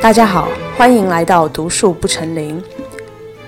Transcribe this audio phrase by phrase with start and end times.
[0.00, 2.62] 大家好，欢迎来到读树不成林。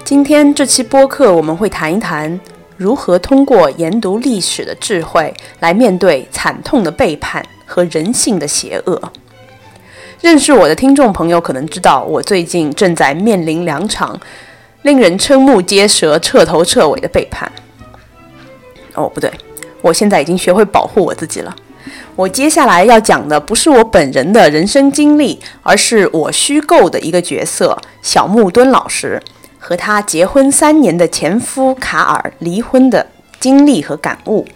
[0.04, 2.38] 今天这期播客我们会谈一谈
[2.76, 9.12] 如何通过研读历史的智慧来面对惨痛的背叛和人性的邪恶。
[10.20, 14.20] 认识我的听众朋友可能知道，我最近正在面临两场
[14.82, 17.50] 令人瞠目结舌、彻头彻尾的背叛。
[18.94, 19.32] 哦，不对，
[19.82, 21.56] 我现在已经学会保护我自己了。
[22.20, 29.22] 我接下来要讲的不是我本人的人生经历，而是我虚构的一个角色小木墩老师
[29.58, 33.06] 和他结婚三年的前夫卡尔离婚的
[33.38, 34.46] 经历和感悟，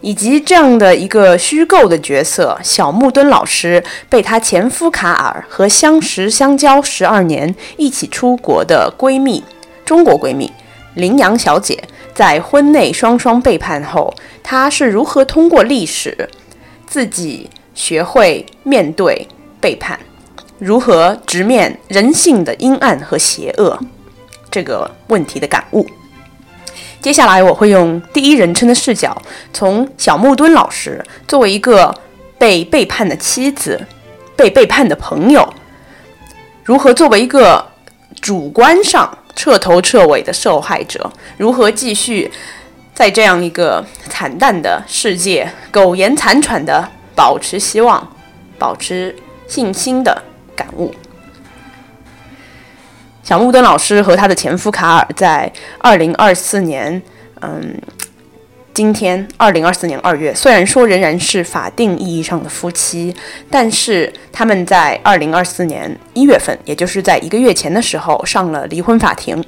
[0.00, 9.44] 以及这样的一个虚构的角色小木墩老师被他前夫卡尔和相识相交十二年、一起出国的闺蜜
[9.84, 10.50] 中国闺蜜
[10.94, 11.80] 羚羊小姐
[12.12, 14.12] 在婚内双双背叛后，
[14.42, 16.28] 她是如何通过历史。
[16.88, 19.28] 自己学会面对
[19.60, 19.98] 背叛，
[20.58, 23.78] 如何直面人性的阴暗和邪恶
[24.50, 25.86] 这个问题的感悟。
[27.00, 29.20] 接下来我会用第一人称的视角，
[29.52, 31.94] 从小木墩老师作为一个
[32.38, 33.86] 被背叛的妻子、
[34.34, 35.52] 被背叛的朋友，
[36.64, 37.64] 如何作为一个
[38.20, 42.30] 主观上彻头彻尾的受害者，如何继续。
[42.98, 48.12] 在这样一个惨淡的世界，苟延残喘的保持希望、
[48.58, 49.14] 保持
[49.46, 50.20] 信心的
[50.56, 50.92] 感悟。
[53.22, 57.00] 小木墩老师和他的前夫卡尔在二零二四年，
[57.40, 57.80] 嗯，
[58.74, 63.14] 今天二零二四年二月，虽然说仍然是法定意义上的夫妻，
[63.48, 69.44] 但是他们在二零二四年一月份，也就是在一个月前的时候，上了离婚法庭。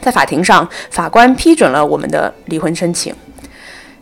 [0.00, 3.14] 在法庭上，法官批准了我们的离婚申请。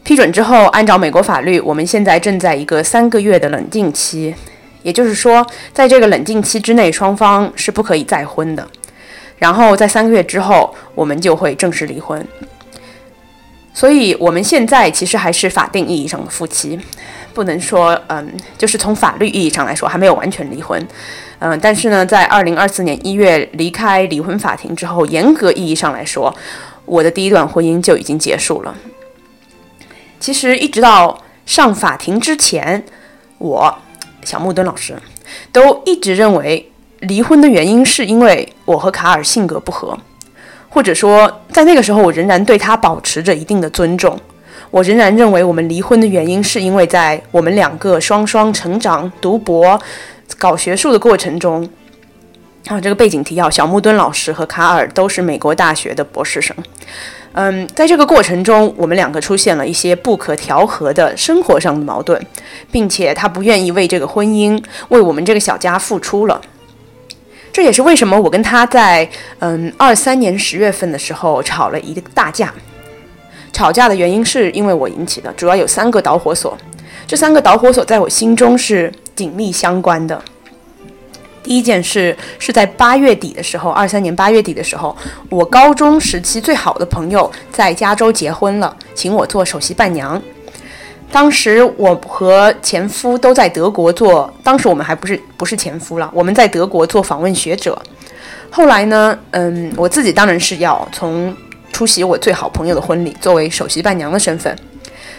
[0.03, 4.35] 批准之后，按照美国法律，我们现在正在一个三个月的冷静期，
[4.83, 8.67] 也就是说，在这个冷静期之内，双方是不可以再婚的。
[9.39, 12.25] 然后在三个月之后，我们就会正式离婚。
[13.75, 16.79] 所以，我们现在其实还是法定意义上的夫妻，
[17.35, 20.81] 不能说，嗯，就是从法律意义上来说，还没有完全离婚。
[21.39, 26.35] 嗯，但是呢，在二零二四年一月离开离婚法庭之后，严格意义上来说，
[26.87, 28.75] 我的第一段婚姻就已经结束了。
[30.19, 32.83] 其实一直到上法庭之前，
[33.37, 33.79] 我
[34.25, 34.97] 小木墩老师
[35.53, 36.71] 都一直认为
[37.01, 39.99] 离婚的原因是因为我和卡尔性格不合，
[40.71, 44.19] 或者说在那个时候我仍然对他保持着一定的尊重，
[44.71, 49.79] 我仍然认为我们离婚的原因是因为在我们两个双双成长、读博。
[50.39, 51.69] 搞学术的过程中，
[52.67, 56.55] 啊，这个背景提要：小木墩老师和卡尔都是美国大学的博士生。
[57.33, 62.21] 嗯，在这个过程中，我们两个出现了一些不可调和的生活上的矛盾，
[62.71, 66.41] 并且他不愿意为这个婚姻、为我们这个小家付出了。
[67.53, 69.09] 这也是为什么我跟他在
[69.41, 72.53] 嗯二三年十月份的时候吵了一个大架。
[73.53, 76.57] 吵架的原因是因为我引起的，主要有三个导火索。
[77.07, 78.93] 这三个导火索在我心中是。
[79.17, 80.23] 紧密相关的
[81.43, 84.97] 第一件事是在八月底的时候，二三年八月底的时候，
[85.31, 90.21] 我高中时期最好的朋友在加州结婚了，请我做首席伴娘。
[91.13, 97.81] 当时我和前夫都在德国做，当时我们还不是不是前夫了，我们在德国做访问学者。
[98.51, 101.33] 后来呢，嗯，我自己当然是要从
[101.73, 104.57] 出席我最好朋友的婚礼，作为首席伴娘的身份。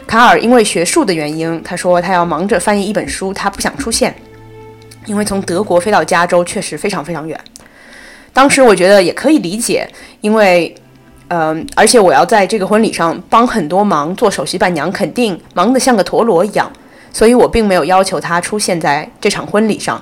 [0.08, 4.16] 卡尔因为学术的原因，他说他要忙着翻译一本书，他不想出现，
[5.06, 7.38] 因为从德国飞到加州确实非常非常远。
[8.32, 9.86] 当时我觉得也可以理解，
[10.22, 10.74] 因为，
[11.28, 16.72] 嗯，而且我要在这个婚礼上帮很多忙，做首席伴娘，肯定忙得像个陀螺一样，
[17.12, 20.02] 所以我并没有要求他出现在这场婚礼上。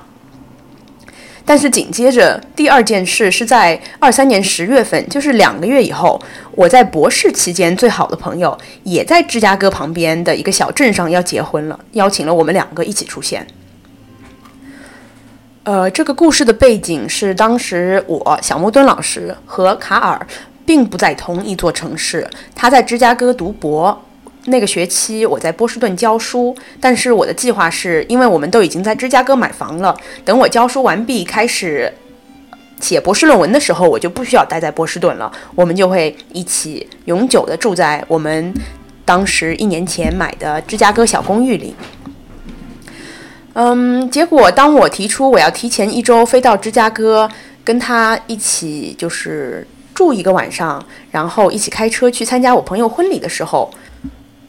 [1.46, 6.20] 但是紧接着第二件事是在二三年十月份，就是两个月以后，
[6.50, 13.46] 我在博士期间最好的朋友也在芝加哥旁边的一个小镇上要结婚了，邀请了我们两个一起出现。
[15.62, 20.26] 呃，这个故事的背景是当时我小木墩老师和卡尔
[20.64, 24.02] 并不在同一座城市，他在芝加哥读博。
[24.46, 31.92] 那个学期我在波士顿教书，但是我的计划是，因为我们都已经在芝加哥买房了，等我教书完毕，开始
[32.80, 38.54] 写博士论文的时候，我就不需要待在波士顿了，我们就会一起永久的住在我们
[39.04, 41.74] 当时一年前买的芝加哥小公寓里。
[43.54, 47.28] 嗯，结果当我提出我要提前一周飞到芝加哥，
[47.64, 53.68] 跟他一起就是住一个晚上，然后一起开车去参加我朋友婚礼的时候。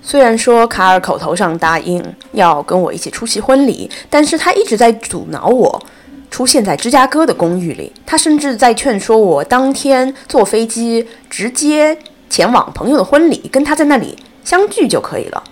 [0.10, 2.02] 虽然说卡尔口头上答应
[2.32, 5.84] 要跟我一起出席婚礼，但是他一直在阻挠我，
[6.32, 7.92] 出现在芝加哥的公寓里。
[8.06, 11.98] 他甚至在劝说我当天坐飞机直接
[12.30, 15.44] 前往朋友的婚礼，跟他在那里相聚就可以了。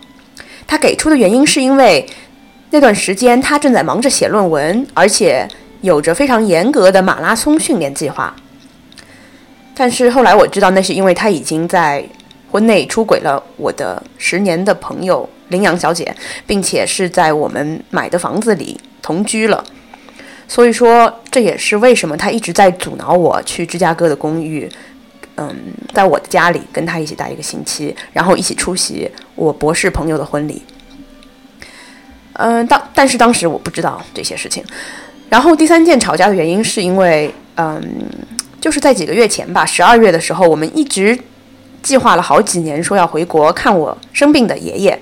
[0.66, 2.08] 他给出的原因是因为
[2.70, 5.46] 那段时间他正在忙着写论文，而且
[5.82, 8.34] 有着非常严格的马拉松训练计划。
[9.76, 12.08] 但是后来我知道，那是因为他已经在
[12.56, 16.16] 婚内出轨了我的十年的朋友羚羊小姐，
[16.48, 19.62] 并且是在我们买的房子里同居了。
[20.48, 24.72] 所以说，这也是为什么他一直在阻挠我去芝加哥的公寓，
[25.36, 25.54] 嗯，
[25.94, 30.64] 在我的家里跟他一起待一个星期，然后一起出席我博士朋友的婚礼。
[32.36, 34.64] 嗯，当但是当时我不知道这些事情。
[35.28, 37.84] 然后第三件吵架的原因是因为，嗯。
[38.62, 41.16] 就是在几个月前吧，十二月的时候，我们一直
[41.86, 45.00] 计划了好几年，说要回国看我生病的爷爷，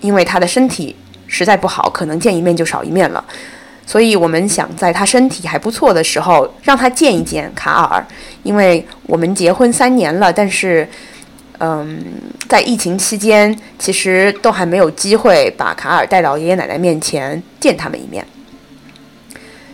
[0.00, 0.96] 因为他的身体
[1.26, 3.22] 实在不好，可能见一面就少一面了。
[3.84, 8.02] 所以我们想在他身体还不错的时候，让他见一见卡尔，
[8.42, 10.88] 因为我们结婚三年了，但是，
[11.58, 12.02] 嗯，
[12.48, 18.26] 在疫情期间，其实都还没有机会把卡尔带到爷爷奶奶面前见他们一面。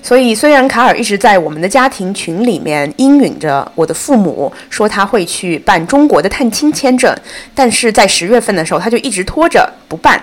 [0.04, 7.16] 所以，虽然卡尔一直在我们的家庭群里面应允着我的父母，说他会去办中国的探亲签证，
[7.54, 10.20] 但是在十月份的时候，他就一直拖着不办。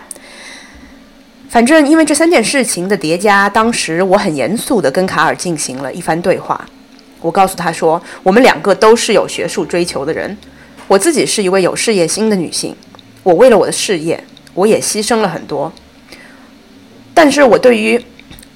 [1.50, 6.64] 反正因为这三件事情的叠加，当时我很严肃地跟卡尔进行了一番对话。
[7.22, 10.38] 我告诉他说，我们两个都是有学术追求的人，
[10.88, 12.76] 我自己是一位有事业心的女性，
[13.24, 14.22] 我为了我的事业，
[14.54, 15.72] 我也牺牲了很多。
[17.14, 18.00] 但是我对于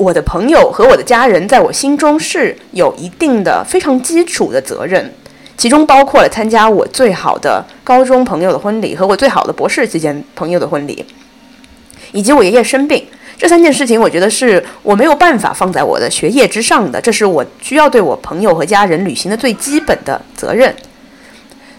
[0.04, 5.14] 我的朋友和我的家人在我心中是有一定的非常基础的责任，
[5.56, 11.06] 其中包括了参加我最好的高中朋友的婚礼和我最好的博士期间朋友的婚礼，
[12.12, 13.08] 以及我爷爷生病
[13.38, 20.76] 这三件事情，我觉得是我没有办法放在我的学业之上的，这是我需要对我朋友和家人履行的最基本的责任。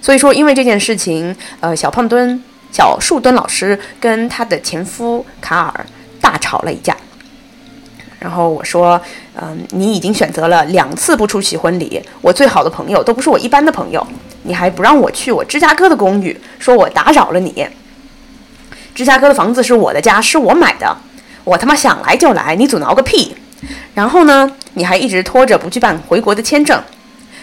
[0.01, 2.43] 所以说，因为这件事情，呃，小胖墩、
[2.73, 5.87] 小树墩老师跟他的前夫卡尔
[6.21, 6.97] 大吵了一架。
[8.25, 8.99] 然后我说，
[9.39, 14.05] 嗯，你已经选择了两次不出席婚礼，我最好的朋友都不是我一般的朋友，
[14.45, 17.69] 你还不让我去我芝加哥的公寓，说我打扰了你。
[18.95, 20.97] 芝加哥的房子是我的家，是我买的，
[21.45, 23.37] 我他妈想来就来，你阻挠个屁！
[23.93, 26.83] 然后呢，你还一直拖着不去办回国的签证，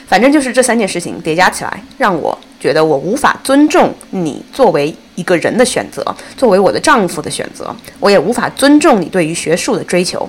[0.07, 6.03] 反正就是这三件事情叠加起来，让我觉得我无法尊重你作为一个人的选择，
[6.35, 10.27] 作为我的丈夫的选择，我也无法尊重你对于学术的追求。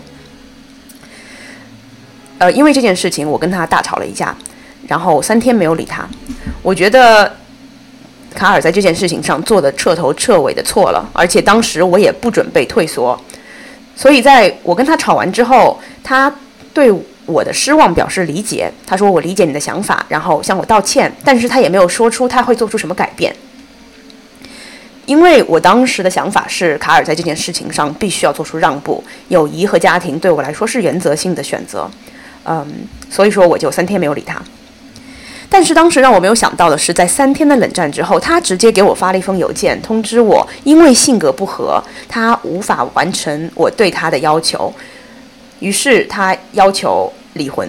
[2.43, 4.35] 呃，因为这件事情，我跟他大吵了一架，
[4.89, 6.05] 然后三天没有理他。
[6.61, 7.37] 我觉得
[8.35, 13.17] 卡尔在这件事情上做的彻头彻尾的错了，而且当时我也不准备退缩。
[13.95, 16.35] 所以在我跟他吵完之后，他
[16.75, 16.93] 对
[17.27, 23.33] 我的失望表示理解，他说我理解你的想法，然后向我道歉，但是他也没有说出他会做出什么改变。
[25.07, 31.89] 因为我当时的想法是，卡尔在这件事情上必须要做出让步，友谊和家庭对我来说是原则性的选择。
[32.45, 32.67] 嗯，
[33.11, 34.41] 所以说我就三天没有理他。
[35.49, 41.79] 但是当时让我没有想到的是，在三天的冷战之后，他直接给我发了一封邮件，通知我因为性格不合，
[42.09, 44.73] 他无法完成我对他的要求，
[45.61, 47.69] 于是他要求离婚。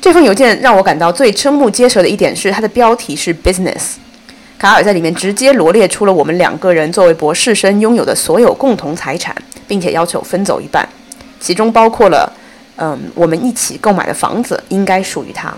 [0.00, 3.94] 这封邮件让我感到最瞠目结舌的一点是，它的标题是 “business”，
[4.56, 9.34] 卡尔在里面直接罗列出了我们两个人作为博士生拥有的所有共同财产，
[9.66, 10.88] 并且要求分走一半，
[11.40, 12.32] 其中包括了。
[12.76, 15.52] 嗯，我们一起购买的房子应该属于他。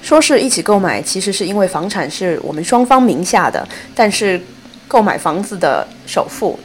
[0.00, 4.40] 说是一起购买，其实是因为房产是我们双方名下的，但是
[4.86, 6.58] 购买房子的首付，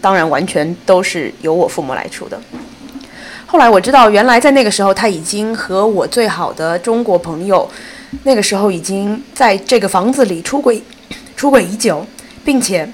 [0.00, 2.38] 当然完全都是由我父母来出的。
[3.46, 7.70] 后来我知道，原来在那个时候，他已经和我最好的中国朋友，
[8.24, 10.82] 那个时候已经在这个房子里出轨，
[11.36, 12.04] 出轨已久，
[12.44, 12.86] 并且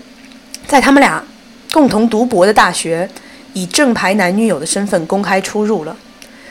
[0.68, 1.24] 在他们俩
[1.72, 3.08] 共同读博的大学。
[3.54, 5.96] 以正牌男女友的身份公开出入了。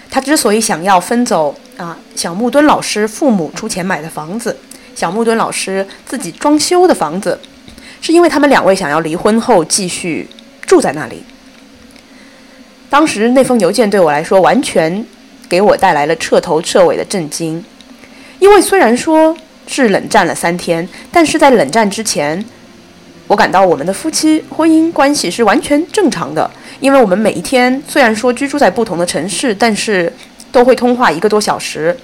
[0.09, 4.57] 他之所以想要分走啊小木墩老师父母出钱买的房子，
[4.95, 7.39] 小木墩老师自己装修的房子，
[7.99, 10.27] 是因为他们两位想要离婚后继续
[10.65, 11.23] 住在那里。
[12.89, 15.03] 当时那封邮件对我来说，完全
[15.49, 17.63] 给我带来了彻头彻尾的震惊。
[18.37, 22.45] 因为虽然说是冷战了三天，但是在冷战之前，
[23.25, 26.51] 我感到我们的夫妻婚姻关系是完全正常的。
[26.83, 30.11] 因为我们每一天虽然说居住在不同的城市，但是
[30.51, 31.97] 都会通话一个多小时。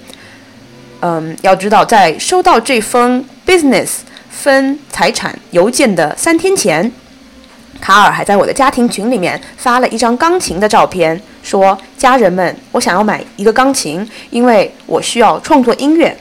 [1.00, 3.98] 嗯，要知道，在收到这封 business
[4.30, 6.90] 分财产邮件的三天前，
[7.78, 16.16] 卡尔还在我的家庭群里面发了一张钢琴的照片，说：“家人们，我想要买一个钢琴，因为我需要创作音乐。”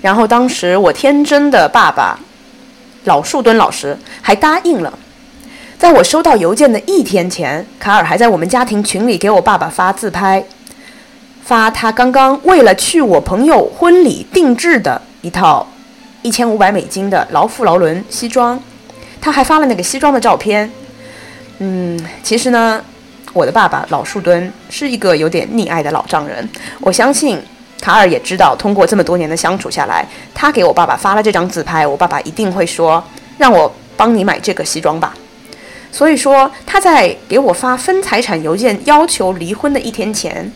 [0.00, 2.16] 然后当时我天真的爸爸
[3.02, 4.96] 老树墩老师还答应了。
[5.80, 10.44] 在我收到邮件的一天前，卡尔还在我们家庭群里给我爸爸发自拍，
[11.42, 15.66] 发他刚刚为了去我朋友婚礼定制的一套
[16.20, 18.62] 一千五百美金的劳夫劳伦西装，
[19.22, 20.70] 他还发了那个西装的照片。
[21.60, 22.84] 嗯，其实呢，
[23.32, 26.46] 我的爸爸老树墩是一个有点溺爱的老丈人，
[26.80, 27.40] 我相信
[27.80, 33.02] 卡尔也知道，通过这么多年的相处下来，他给我爸爸发了这张自拍，我爸爸一定会说
[33.38, 35.14] 让我帮你买这个西装吧。
[35.92, 40.50] 所以说，他在给我发分财产邮件要求离婚的一天前，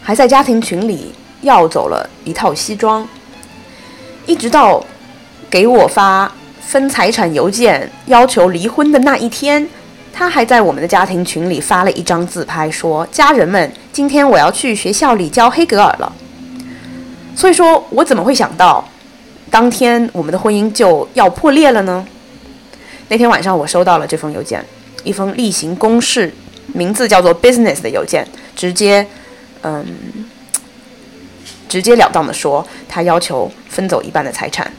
[0.00, 1.12] 还在家庭群里
[1.42, 3.06] 要走了一套西装。
[4.24, 4.84] 一直到
[5.50, 9.68] 给我发分财产邮件要求离婚的那一天，
[10.12, 16.12] 他还在我们的家庭群里发了一张自拍，说：“家人们，今天我要去学校里教黑格尔了。”
[17.36, 18.84] 所以说我怎么会想到，
[19.50, 22.06] 当天我们的婚姻就要破裂了呢？
[23.08, 24.64] 那天晚上，我收到了这封邮件，
[25.04, 26.34] 一封例行公事，
[26.74, 29.06] 名字叫做 “business” 的邮件，直接，
[29.62, 29.86] 嗯，
[31.68, 34.72] 直截了当的说，他要求分走一半的财产，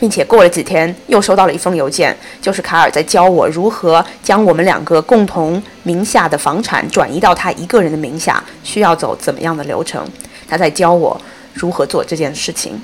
[0.00, 10.04] 并且过了几天，又收到了一封邮件，就是卡尔在教我如何将我们两个共同名下的房产转移到他一个人的名下，需要走怎么样的流程，
[10.48, 11.20] 他在教我
[11.54, 12.82] 如何做这件事情，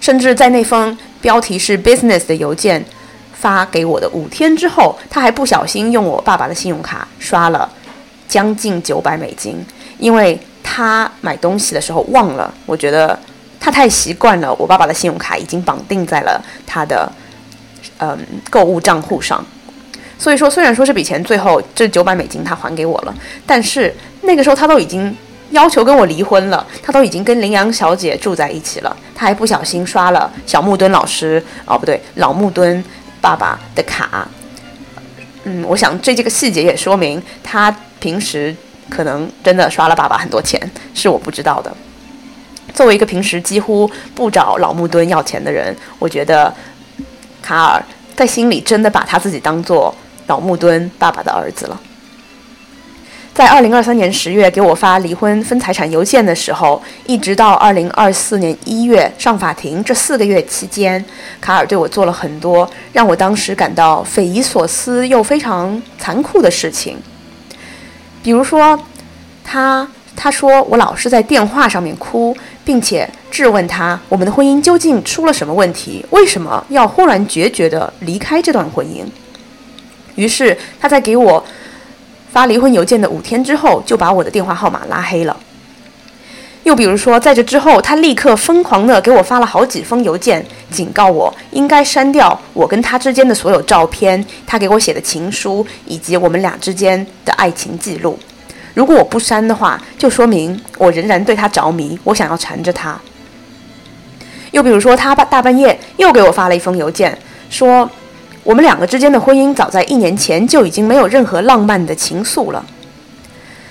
[0.00, 2.84] 甚至在那封标题是 “business” 的邮件。
[3.44, 7.70] 发给我的五天之后，他还不小心用我爸爸的信用卡刷了
[8.26, 9.62] 将近九百美金，
[9.98, 12.50] 因为他买东西的时候忘了。
[12.64, 13.18] 我觉得
[13.60, 17.12] 他太习惯了，我爸爸的信用卡已经绑定在了他的
[17.98, 19.44] 嗯购物账户上。
[20.18, 25.14] 所以说，虽然说这笔钱最后这九百美金他还给我了，但是那个时候他都已经
[25.50, 32.82] 要求跟我离婚了，他都已经跟羚羊小姐住在一起了，他还不小心刷了小木墩老师哦不对老木墩。
[33.24, 34.28] 爸爸的卡，
[35.44, 38.54] 嗯，我想这这个细节也说明他平时
[38.90, 40.60] 可能真的刷了爸爸很多钱，
[40.92, 41.74] 是我不知道的。
[42.74, 46.54] 作为一个平时几乎不找老木墩要钱的人，我觉得
[47.40, 47.82] 卡尔
[48.14, 49.94] 在心里真的把他自己当做
[50.26, 51.80] 老木墩爸爸的儿子了。
[53.34, 61.04] 在二零二三年十月给我发离婚分财产邮件的时候，一直到二零二四年一月上法庭这四个月期间，
[61.40, 66.96] 卡尔对我做了很多让我当时感到匪夷所思又非常残酷的事情。
[68.22, 68.78] 比如说，
[69.42, 79.04] 他他说我老是在电话上面哭，并且质问他我们的婚姻究竟出了什么问题，为什么要忽然决绝地离开这段婚姻？
[80.14, 81.44] 于是他在给我。
[82.34, 85.36] 发离婚邮件的五天之后，就把我的电话号码拉黑了。
[86.64, 98.18] 又比如说，在这之后，他立刻疯狂地给我发了好几封邮件，警告我应该删掉我跟他之间的所有照片，他给我写的情书，以及我们俩之间的爱情记录。
[98.74, 103.00] 如果我不删的话，就说明我仍然对他着迷，我想要缠着他。
[104.50, 107.16] 又比如说，他大半夜又给我发了一封邮件，
[107.48, 107.88] 说。
[108.44, 112.64] 我们两个之间的婚姻早在一年前就已经没有任何浪漫的情愫了。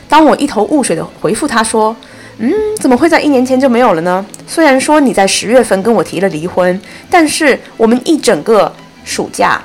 [0.10, 1.96] 当我一头雾水的回复他说
[2.40, 4.26] ：“嗯，怎么会在一年前就没有了呢？
[4.48, 9.62] 虽然说你在十月份跟我提了离婚，但是我们一整个暑假，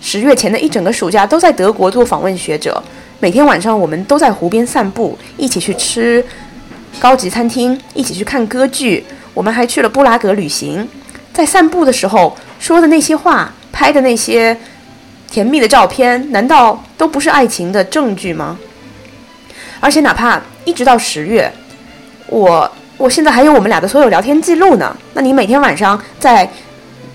[0.00, 2.80] 十月前的一整个暑假都在德国做访问学者，
[3.18, 6.24] 每天晚上我们都在湖边散步，一起去吃
[7.00, 9.04] 高级餐厅，一起去看歌剧，
[9.34, 10.88] 我们还去了布拉格旅行。
[11.32, 14.56] 在散步的时候说的那些话。”拍的那些
[15.30, 18.58] 甜蜜的照片，难道都不是爱情的证据吗？
[19.80, 21.52] 而且哪怕一直到十月，
[22.26, 24.96] 我我现在还有我们俩的所有聊天记录呢。
[25.14, 26.48] 那你每天晚上在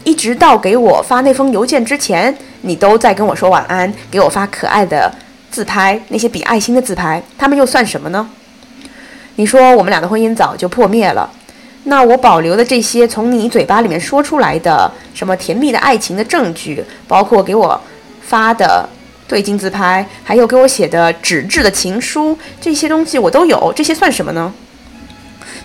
[0.03, 5.13] 一直到给我发那封邮件之前，你都在跟我说晚安，给我发可爱的
[5.51, 8.29] 自拍，那些比爱心的自拍，他们又算什么呢？
[9.36, 11.29] 你说我们俩的婚姻早就破灭了。
[11.85, 17.79] 那我保留的这些从你嘴巴里面说出来的什么甜蜜的爱情的证据，包括给我
[18.21, 18.87] 发的
[19.27, 24.53] 对镜自拍，还有给我写的纸质的情书，这些东西我都有，这些算什么呢？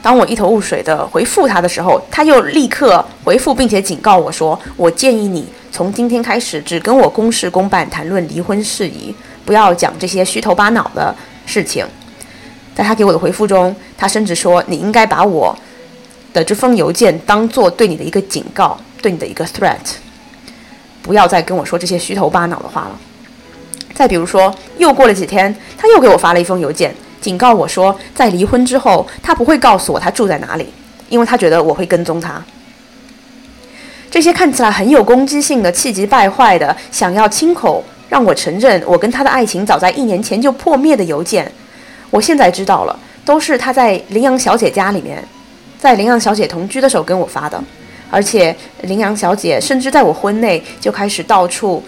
[0.03, 11.15] 当我一头雾水的回复他的时候，他又立刻回复并且警告我说：“我建议你从今天开始只跟我公事公办谈论离婚事宜，不要讲这些虚头巴脑的
[11.47, 11.87] 事情。”
[12.75, 15.57] 在他给我的回复中，他甚至说：“你应该把我。”
[16.45, 19.77] 这封邮件当做对你的一个警告，对你的一个 threat，
[21.03, 22.99] 不要再跟我说这些虚头巴脑的话了。
[23.95, 30.73] 再比如说，又过了几天，他又给我发了一封邮件，警告我说，在离婚之后，他不会告诉我他住在哪里，
[31.09, 32.41] 因为他觉得我会跟踪他。
[34.11, 41.51] 这些看起来很有攻击性的、气急败坏的、想要亲口让我承认我跟他的爱情早在一年前就破灭的邮件，
[42.11, 45.23] 我现在知道了，都是他在羚羊小姐家里面，
[45.79, 47.63] 在羚羊小姐同居的时候跟我发的，
[48.11, 51.83] 而且羚羊小姐甚至在我婚内就开始到处。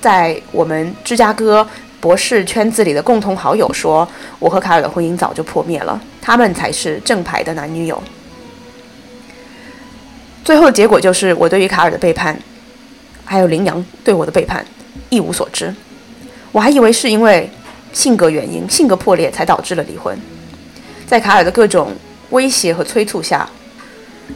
[0.00, 1.66] 在我们芝加哥
[2.00, 8.00] 博士圈子里的共同好友说，我和卡尔的婚姻早就破灭了，他们才是正牌的男女友。
[10.44, 12.38] 最后的结果就是，我对于卡尔的背叛，
[13.24, 14.64] 还有羚羊对我的背叛
[15.10, 15.74] 一无所知。
[16.52, 17.50] 我还以为是因为
[17.92, 20.16] 性格原因、性格破裂才导致了离婚。
[21.08, 21.92] 在卡尔的各种
[22.30, 23.48] 威胁和催促下，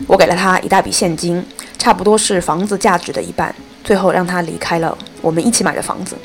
[0.06, 1.44] 我给了他一大笔现金，
[1.78, 3.54] 差不多是房子价值的一半。
[3.84, 6.16] 最后让他离开了我们一起买的房子。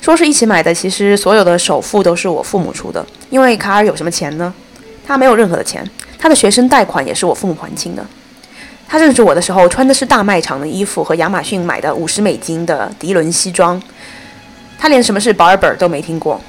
[0.00, 3.04] 说是一起买的，其实所有的首付都是我父母出的。
[3.30, 4.54] 因为卡尔有什么钱呢？
[5.04, 5.84] 他没有任何的钱，
[6.16, 8.06] 他的学生贷款也是我父母还清的。
[8.88, 13.82] 他认识我的时候穿的是大卖场的衣服和亚马逊买的五十美金的涤纶西装，
[14.78, 16.40] 他连什么是 barber 都没听过。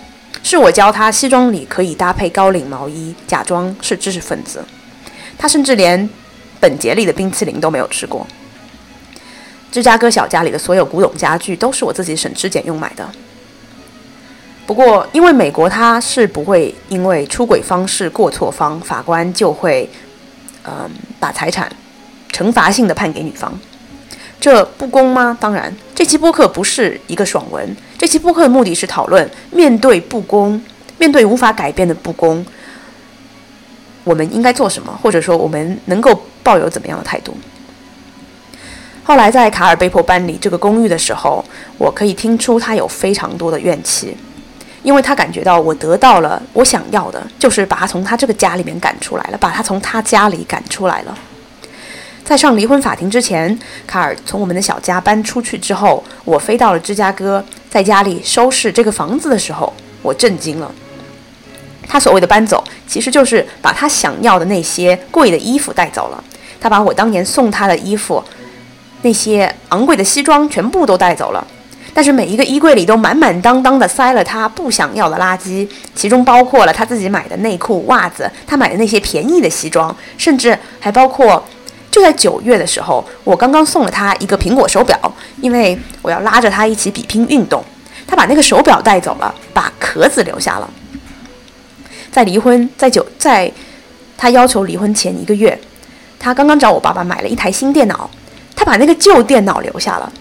[0.50, 4.64] 是我教他西装里可以搭配高领毛衣，假装是知识分子。
[5.38, 6.10] 他甚至连
[6.58, 8.26] 本杰里的冰淇淋都没有吃过。
[9.70, 13.06] 芝加哥小家里的所有古董家具都是我自己省吃俭用买的。
[14.66, 19.90] 不过，因为美国它是不会因为出轨方式过错方，法官就会，
[20.64, 20.90] 嗯，
[21.20, 21.70] 把财产
[22.32, 23.60] 惩罚性的判给女方，
[24.40, 25.36] 这不公吗？
[25.40, 30.62] 当然，这期播客不是一个爽文，这期播客的目的是讨论面对不公，
[30.98, 32.46] 面对无法改变的不公，
[34.04, 37.36] 我们应该做什么，或者说我们能够抱有怎么样的态度。
[39.04, 41.44] 后来在卡尔被迫搬离这个公寓的时候，
[41.78, 44.16] 我可以听出他有非常多的怨气，
[44.84, 51.18] 因为他感觉到我得到了我想要的，就是把他从他这个家里面赶出来了，把他从他家里赶出来了。
[52.28, 60.70] 在上离婚法庭之前，卡尔从我们的小家搬出去之后，我飞到了芝加哥，在家里收拾这个房子的时候，我震惊了。
[61.88, 66.22] 他所谓的搬走，其实就是把他想要的那些贵的衣服带走了。
[66.60, 68.22] 他把我当年送他的衣服。
[69.04, 71.48] 那些昂贵的西装全部都带走了，
[71.94, 81.42] 但是每一个衣柜里都满满当当的塞了他不想要的垃圾，其中包括了他自己买的内裤、袜子，他买的那些便宜的西装，甚至还包括
[81.98, 84.96] 就在九月的时候，我刚刚送了他一个苹果手表，
[85.42, 87.64] 因为我要拉着他一起比拼运动，
[88.06, 90.70] 他把那个手表带走了，把壳子留下了。
[92.12, 93.52] 在离婚在九在
[94.16, 95.60] 他要求离婚前一个月，
[96.20, 98.08] 他刚刚找我爸爸买了一台新电脑。
[98.56, 100.12] 他把那个旧电脑留下了，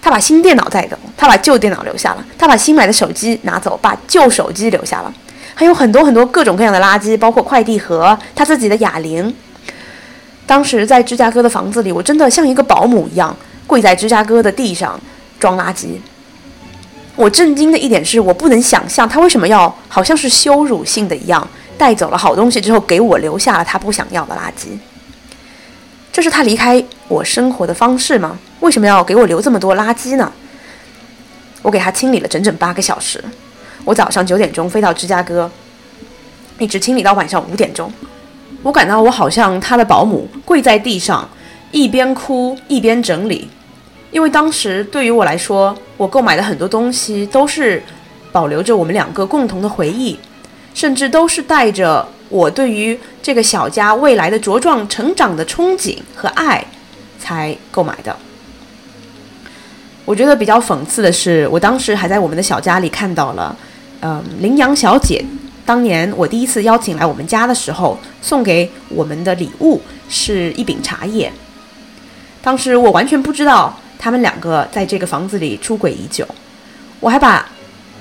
[0.00, 5.12] 他把新电脑带走，他把旧电脑留下了，他把新买的手机拿走，把旧手机留下了，
[5.56, 9.34] 还有很多很多各种各样的垃圾，包括快递盒，他自己的哑铃。
[10.46, 13.34] 当时在芝加哥的房子里，我真的像一个保姆一样，
[13.66, 15.00] 跪在芝加哥的地上
[15.40, 15.86] 装垃圾。
[17.16, 21.46] 我震惊的一点是我不能想象他为什么要好像是羞辱性的一样
[21.78, 24.68] 带走了好东西之后，给我留下了他不想要的垃圾。
[26.12, 28.38] 这是他离开我生活的方式吗？
[28.60, 30.32] 为什么要给我留这么多垃圾呢？
[31.62, 33.22] 我给他清理了整整八个小时。
[33.84, 35.50] 我早上九点钟飞到芝加哥，
[36.58, 37.92] 一直清理到晚上五点钟。
[38.64, 41.28] 我感到我好像他的保姆，跪在地上，
[41.70, 43.46] 一边哭一边整理。
[44.10, 47.82] 因为当时对于我来说，我购买的很多东西都是
[48.32, 50.18] 保留着我们两个共同的回忆，
[50.72, 52.08] 甚至都是带着。
[52.30, 56.64] 我对于这个小家未来的茁壮成长的憧憬和爱，
[57.18, 58.16] 才购买的。
[60.04, 63.54] 我觉得比较讽刺的是，我当时还在我们的小家里看到了，
[64.00, 65.24] 嗯，羚羊小姐
[65.64, 71.32] 当年我第一次邀请来我们家的时候，送给我们的礼物是一饼茶叶。
[72.42, 76.26] 当时我完全不知道他们两个在这个房子里出轨已久，
[77.00, 77.48] 我还把。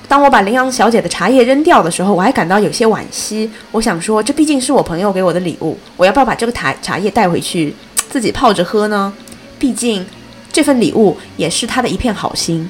[0.06, 3.50] 当我把羚羊小姐的茶叶扔掉的时候，我还感到有些惋惜。
[3.72, 7.74] 我想说，这毕竟是我朋友给我的礼物，我要不要把这个茶茶叶带回去
[8.10, 9.12] 自己泡着喝呢？
[9.58, 10.06] 毕竟
[10.52, 12.70] 这份礼物也是他的一片好心。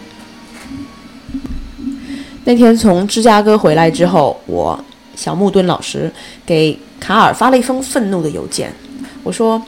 [2.46, 4.78] 那天从芝加哥回来之后，我
[5.16, 6.12] 小木墩老师
[6.46, 8.74] 给卡尔发了一封愤怒的邮件。
[9.24, 9.62] 我说：“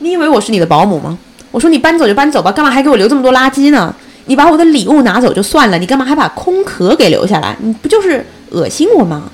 [0.00, 1.18] 你以为我是你的保姆吗？
[1.50, 3.94] 我说你搬走就搬走吧，干嘛还给我留这么多垃圾呢？”
[4.28, 7.56] 你把我的礼物拿走就算了，你干嘛还把空壳给留下来？
[7.60, 9.30] 你不就是恶心我吗？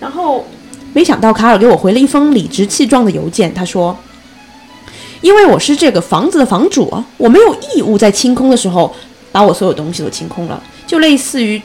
[0.00, 0.44] 然后，
[0.92, 3.96] 没想到卡尔给我回了一封理直气壮的邮件，他说
[5.22, 8.92] ：“因为我是这个房子的房主，我没有义务在清空的时候
[9.30, 11.60] 把我所有东西都清空了，就类似于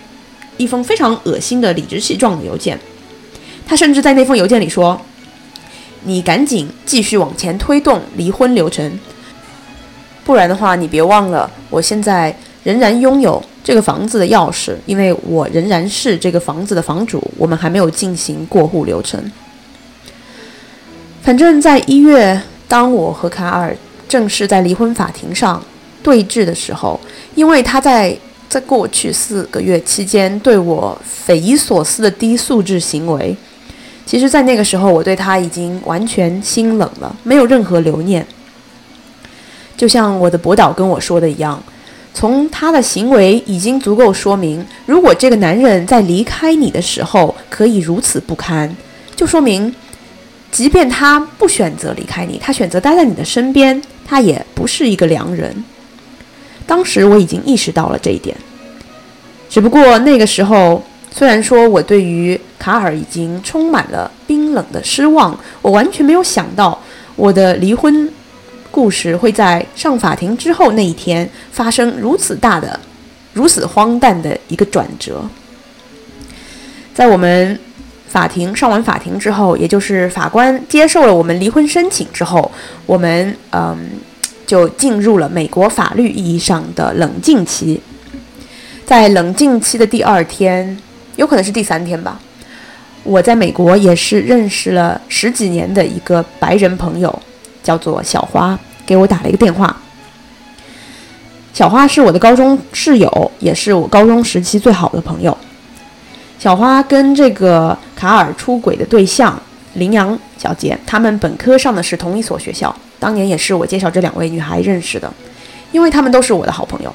[0.58, 2.80] 一封非常恶心的理直气壮的邮件。
[3.66, 5.00] 他甚至在那封邮件里说
[6.06, 9.00] ：“你赶紧继续往前推动离婚流程，
[10.24, 19.32] 不然的话，你别忘了，我现在仍然拥有这个房子的钥匙，因为我仍然是这个房子的房主，我们还没有进行过户流程。
[21.22, 23.76] 反正，在一月。”当我和卡尔
[24.08, 25.60] 正式在离婚法庭上
[26.04, 27.00] 对峙的时候，
[27.34, 28.16] 因为他在
[28.50, 33.38] 在过去四个月期间对我匪夷所思的低素质行为，
[34.06, 38.26] 其实，在那个时候我对他已经完全心冷了，没有任何留念。
[39.78, 41.62] 就像我的博导跟我说的一样，
[42.14, 48.76] 从他的行为已经足够说明，如果这个男人在离开你的时候可以如此不堪，
[49.16, 49.74] 就说明。
[50.52, 55.64] 即便他不选择离开你，他选择待在你的身边，他也不是一个良人。
[56.70, 58.38] 当时我已经意识到了这一点，
[59.50, 66.80] 只不过那个时候，虽然说我对于卡尔已经充满了冰冷的失望，我完全没有想到
[67.16, 68.08] 我的离婚
[68.70, 72.80] 故事会在上法庭之后那一天发生如此大的、
[73.34, 75.28] 如此荒诞的一个转折，
[76.94, 77.60] 在我们。
[78.10, 82.52] 法庭上完法庭之后，也就是法官接受了我们离婚申请之后，
[82.88, 83.78] 我们嗯
[84.50, 87.80] 就进入了美国法律意义上的冷静期。
[88.84, 90.76] 在冷静期的第二天，
[91.18, 92.20] 有可能是第三天吧，
[93.04, 97.22] 我在美国也是认识了十几年的一个白人朋友，
[97.62, 98.58] 叫做小花，
[98.88, 99.80] 给我打了一个电话。
[101.54, 105.38] 小花是我的高中室友，也是我高中时期最好的朋友。
[106.40, 109.40] 小花跟这个卡尔出轨的对象
[109.80, 115.12] 羚羊小姐，他们本科上的是同一所学校，当年也是我介绍这两位女孩认识的，
[115.72, 116.94] 因为他们都是我的好朋友，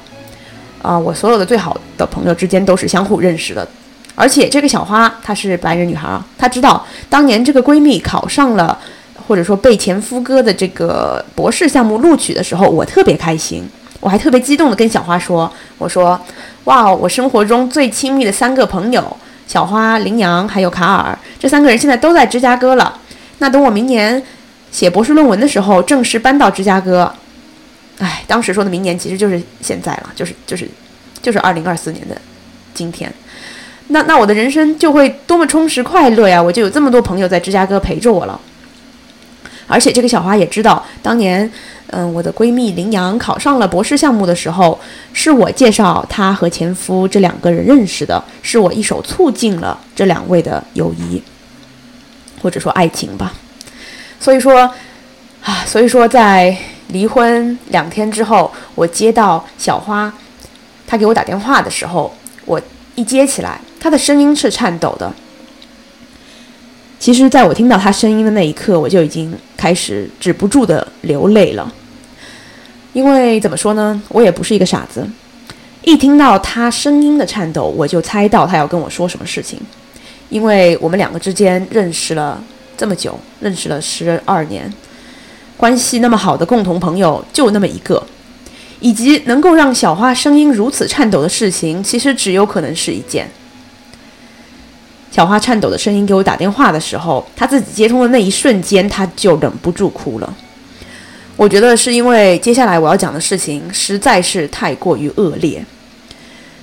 [0.81, 3.67] 啊，我所有的最好的朋友之间都是相互认识的，
[4.15, 8.79] 而且这个小花她是白人女孩啊，她知道当年这个闺蜜考上了，
[9.27, 13.67] 或者说被前夫哥的这个博士项目录取的时候，我特别开心，
[13.99, 16.19] 我还特别激动的跟小花说，我说，
[16.65, 19.17] 哇，我生活中最亲密的三个朋友。
[19.47, 22.99] 小花、羚羊还有卡尔这三个人现在都在芝加哥了。
[23.37, 24.21] 那等我明年
[24.71, 27.13] 写博士论文的时候，正式搬到芝加哥。
[27.99, 30.67] 哎，当时说的明年其实就是现在了，就是就是
[31.21, 32.15] 就是二零二四年的
[32.73, 33.11] 今天。
[33.87, 36.41] 那那我的人生就会多么充实快乐呀！
[36.41, 38.39] 我就有这么多朋友在芝加哥陪着我了。
[39.67, 41.51] 而且这个小花也知道，当年。
[41.91, 44.77] 嗯，我的闺蜜林阳考上了博士项目的时候，
[45.13, 51.21] 是我介绍她和前夫这两个人认识的，是我一手促进了这两位的友谊，
[52.41, 53.33] 或者说爱情吧。
[54.19, 54.69] 所以说，
[55.43, 60.11] 啊，所以说在离婚两天之后，我接到小花，
[60.87, 62.13] 她给我打电话的时候，
[62.45, 62.59] 我
[62.95, 65.13] 一接起来，她的声音是颤抖的。
[66.97, 71.71] 其实，在我听到他声音的那一刻，我就已经开始止不住的流泪了。
[72.93, 75.07] 因为怎么说呢，我也不是一个傻子，
[75.83, 79.59] 一听到他声音的颤抖，我就猜到他要跟我说什么事情。
[80.29, 82.41] 因为我们两个之间认识了
[82.75, 84.73] 这么久，认识了十二年，
[85.55, 88.01] 关系那么好的共同朋友就那么一个，
[88.79, 93.29] 以及能够让小花声音如此颤抖的事情，其实只有可能是一件。
[95.15, 100.35] 小花颤抖的声音给我打电话的时候，她自己接通的那一瞬间，她就忍不住哭了。
[101.37, 105.65] 我觉得是因为接下来我要讲的事情实在是太过于恶劣。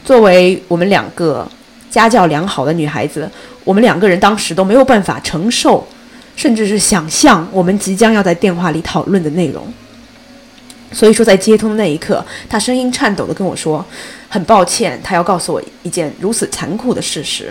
[0.04, 1.50] 作为我们两个
[1.90, 3.26] 家教良好的女孩子，
[3.64, 5.88] 我们两个人当时都没有办法承受，
[6.36, 9.66] 甚至是想象我们即将要在电话里讨论的内容。
[10.92, 13.82] 所以说，在接通的那一刻，她声音颤抖的跟我说
[14.28, 17.50] ：“很抱歉，她要告诉我一件如此残酷的事实。”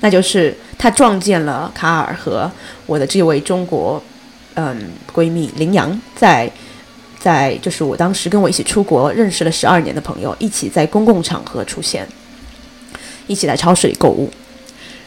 [0.00, 2.50] 那就是她撞见了卡尔和
[2.86, 4.00] 我的这位中国，
[4.54, 6.50] 嗯，闺蜜羚羊，在
[7.18, 12.06] 在就是我当时跟我一起出国认识了十二年的朋友，一起在公共场合出现，
[13.26, 14.30] 一起在超市里购物，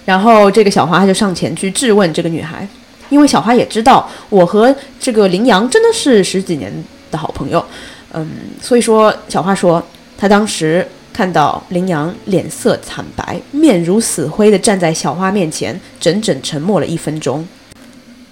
[0.04, 2.68] 然后这个小花就上前去质问这个女孩，
[3.10, 6.72] 因为小花也知道我和这个羚羊真的是十几年
[7.10, 7.66] 的好朋友，
[8.12, 8.30] 嗯，
[8.62, 9.82] 所以说小花说
[10.18, 10.86] 她当时。
[11.14, 17.48] 看到羚羊脸色惨白、面如死灰地站在小花面前，整整沉默了一分钟，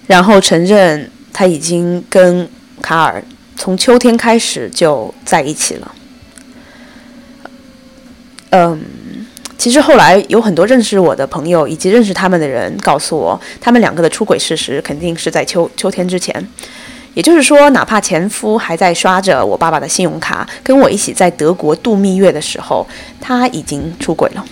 [0.06, 2.48] 然后承认他已经跟
[2.80, 3.22] 卡尔
[3.56, 5.94] 从秋天开始就在一起了。
[8.50, 8.80] 嗯，
[9.56, 16.44] 其实后来有很多认识我的朋友以及认识他们的人告诉我，他们两个的出轨事实肯定是在秋秋天之前，
[17.14, 22.86] 也就是说，哪怕前夫还在刷着我爸爸的信用卡，跟我一起在德国度蜜月的时候，
[23.20, 24.44] 他已经出轨了。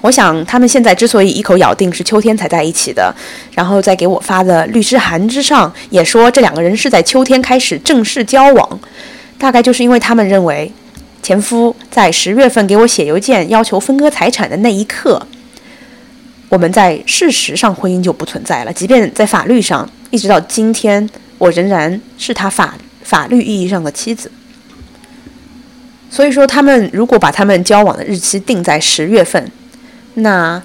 [0.00, 3.14] 我想，他们现在之所以一口咬定是秋天才在一起的，
[3.54, 8.80] 然后在给我发的律师函之上也说这两个人是在秋天开始正式交往，
[9.38, 10.70] 大概就是因为他们认为，
[11.22, 15.26] 前夫在十月份给我写邮件要求分割财产的那一刻，
[16.50, 24.30] 我们在事实上婚姻就不存在了，即便在法律上，一直到今天，我仍然是他法法律意义上的妻子。
[26.10, 29.50] 所以说，他们如果把他们交往的日期定在十月份。
[30.14, 30.62] 那，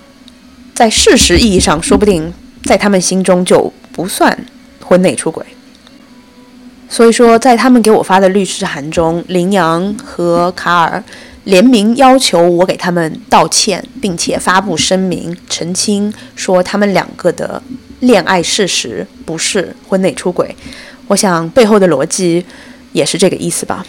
[0.75, 2.31] 在事实意义上，说不定
[2.65, 4.45] 在他们心中就不算
[4.79, 5.43] 婚内出轨。
[6.87, 11.03] 所以说，在他们给我发的律师函中，林阳和卡尔
[11.45, 17.59] 联名要求我给他们道歉，并且发布声明澄清，说他们两个的
[17.99, 20.55] 恋爱事实不是婚内出轨。
[21.07, 22.45] 我想背后的逻辑
[22.93, 23.85] 也是这个意思吧。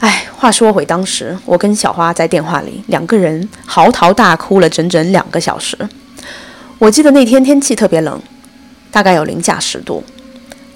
[0.00, 5.76] 哎，话说回当时，我跟小花在电话里，两个人嚎啕大哭了整整两个小时。
[6.78, 8.20] 我记得那天天气特别冷，
[8.90, 10.04] 大概有零下十度。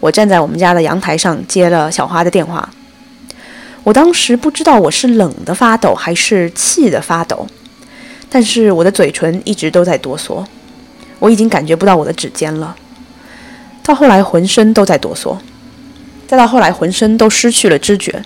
[0.01, 2.67] 我站在我们家的阳台上接了小花的电话。
[3.85, 7.47] 我当时不知道我是冷的发抖还是气的发抖，
[8.31, 10.45] 但是我的嘴唇一直都在哆嗦，
[11.21, 12.75] 我已经感觉不到我的指尖了。
[13.85, 15.37] 到后来浑身都在哆嗦，
[16.27, 18.23] 再到后来浑身都失去了知觉。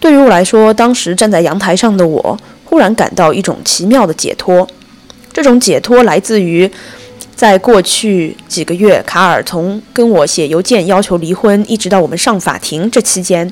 [0.00, 4.68] 对于我来说，当时站在阳台上的我，忽然感到一种奇妙的解脱。
[5.32, 6.70] 这种解脱来自于，
[7.34, 13.50] 在过去几个月，卡尔从跟我写邮件要求离婚，一直到我们上法庭这期间，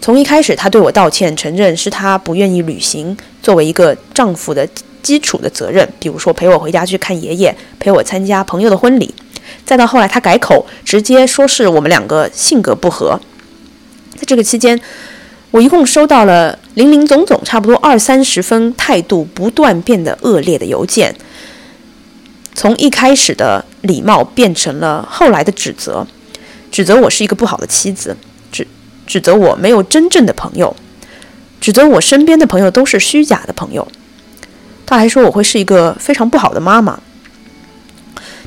[0.00, 4.68] 从一开始他对我道歉，承认是他不愿意履行作为一个丈夫的
[5.04, 9.14] 基础的责任，比如说陪我回家去看爷爷，陪我参加朋友的婚礼，
[9.64, 13.20] 再到后来他改口，直接说是我们两个性格不合，
[14.16, 14.80] 在这个期间。
[15.50, 21.14] 我一共收到了零零总总差不多二三十封态度不断变得恶劣的邮件，
[22.56, 26.04] 从一开始的礼貌变成了后来的指责，
[26.72, 28.16] 指责我是一个不好的妻子，
[28.50, 28.66] 指
[29.06, 30.74] 指责我没有真正的朋友，
[31.60, 33.86] 指责我身边的朋友都是虚假的朋友，
[34.86, 36.98] 他还说我会是一个非常不好的妈妈。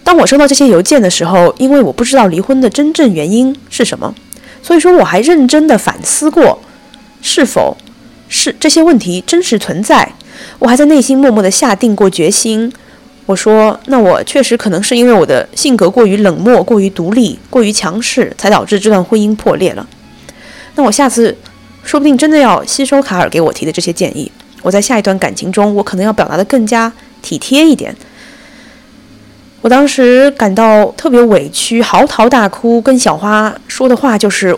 [0.03, 4.13] 当我收到这些邮件的时候，因为我不知道离婚的真正原因是什么，
[4.61, 6.59] 所以说我还认真的反思过。
[7.19, 7.75] 是否
[8.29, 10.13] 是这些问题真实存在？
[10.59, 12.71] 我还在内心默默地下定过决心。
[13.25, 19.85] 我说：“那我确实可能是因为我的性格过于冷漠、过于独立、过于强势，才导致这段婚姻破裂了。
[20.75, 21.35] 那我下次
[21.83, 24.31] 说不定真的要吸收卡尔给我提的这些建议。
[24.61, 26.91] 我在下一段感情中，我可能要表达的更加
[27.21, 27.95] 体贴一点。”
[29.61, 34.55] 我当时感到特别委屈，嚎啕大哭，跟小花说的话就是：“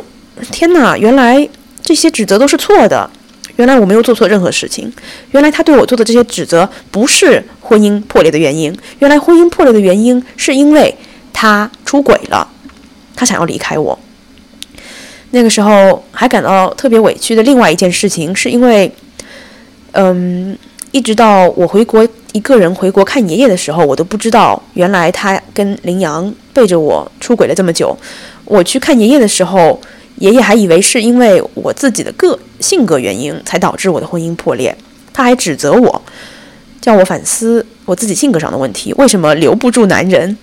[0.51, 1.47] 天哪，原来……”
[1.81, 3.09] 这些指责都是错的。
[3.55, 4.91] 原来我没有做错任何事情。
[5.31, 8.77] 原来他对我做的这些指责不是婚姻破裂的原因。
[8.99, 10.95] 原来婚姻破裂的原因是因为
[11.33, 12.47] 他出轨了，
[13.15, 13.97] 他想要离开我。
[15.31, 18.91] 那个时候还感到特别委屈的另外一件事情，是因为，
[19.91, 20.57] 嗯，
[20.91, 27.97] 一直到我回国一个人回国看爷爷的时候，我都不知道原来他跟林阳背着我出轨了这么久。
[28.45, 29.79] 我去看爷爷的时候。
[30.19, 34.75] 爷爷还以为是因为我自己的个性格原因才导致我的婚姻破裂，
[35.13, 36.01] 他还指责我，
[36.81, 40.37] 叫我反思我自己性格上的问题，为什么留不住男人？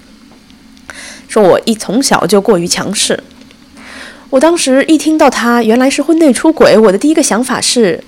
[1.29, 3.23] 说我一从小就过于强势。
[4.31, 8.03] 我当时一听到他原来是婚内出轨，我的第一个想法是：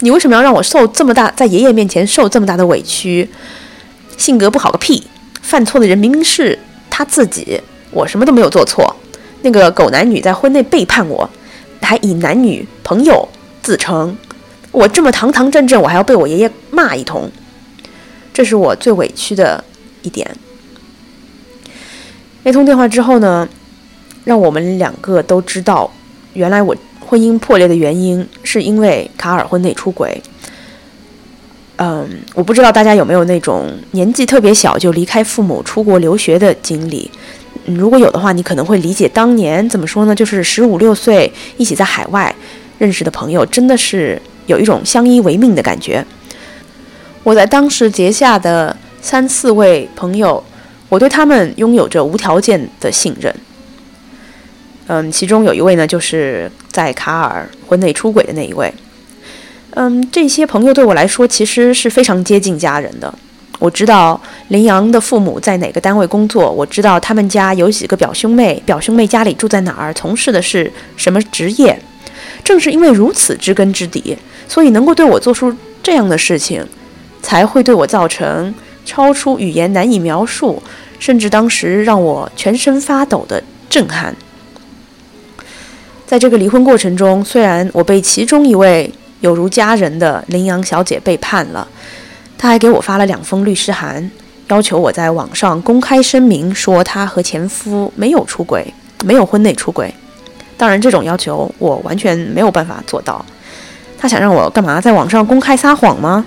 [0.00, 3.28] 你为什么要让我受这么大，在爷爷面前受这么大的委屈？
[4.16, 5.02] 性格不好个屁！
[5.40, 6.58] 犯错的人明明是
[6.90, 7.60] 他自己，
[7.90, 8.94] 我什么都没有做错。
[9.42, 11.28] 那个狗男女在婚内背叛我，
[11.80, 13.28] 还以男女朋友
[13.62, 14.16] 自称，
[14.70, 17.30] 我这么堂堂正正，我还要被我爷爷骂一通，
[18.32, 19.64] 这是我最委屈的
[20.02, 20.36] 一点。
[22.42, 23.48] 那通电话之后呢，
[24.24, 25.90] 让我们两个都知道，
[26.34, 26.76] 原来我
[27.10, 30.22] 婚姻破裂的原因是因为卡尔婚内出轨。
[31.74, 37.10] 嗯，我不知道大家有没有那种年纪特别小就离开父母出国留学的经历。
[37.64, 40.14] 如果有的话，你可能会理解当年怎么说呢？
[40.14, 42.32] 就是十五六岁一起在海外
[42.78, 46.06] 认识的朋友，真的是有一种相依为命的感觉。
[47.24, 50.40] 我在当时结下的三四位朋友，
[50.88, 53.34] 我对他们拥有着无条件的信任。
[54.92, 58.74] 嗯，其中有一位呢，就是在卡尔婚内出轨的那一位。
[59.74, 63.14] 嗯，这些朋友对我来说其实是非常接近家人的。
[63.60, 71.80] 我知道林阳的父母在哪个单位工作，我知道他们家有几个表兄妹，表兄妹家里住在哪儿，从事的是什么职业。
[72.42, 76.66] 正是因为如此知根知底，所以能够对我做出这样的事情，
[77.22, 78.52] 才会对我造成
[78.84, 80.60] 超出语言难以描述，
[80.98, 84.12] 甚至当时让我全身发抖的震撼。
[86.10, 91.68] 在这个离婚过程中，虽然我被其中一位有如家人的羚羊小姐背叛了，
[92.36, 94.10] 她还给我发了两封律师函，
[94.48, 99.94] 要求我在网上公开声明说她和前夫没有出轨，没有婚内出轨。
[100.56, 103.24] 当然，这种要求我完全没有办法做到。
[103.96, 104.80] 他想让我干嘛？
[104.80, 106.26] 在网上公开撒谎吗？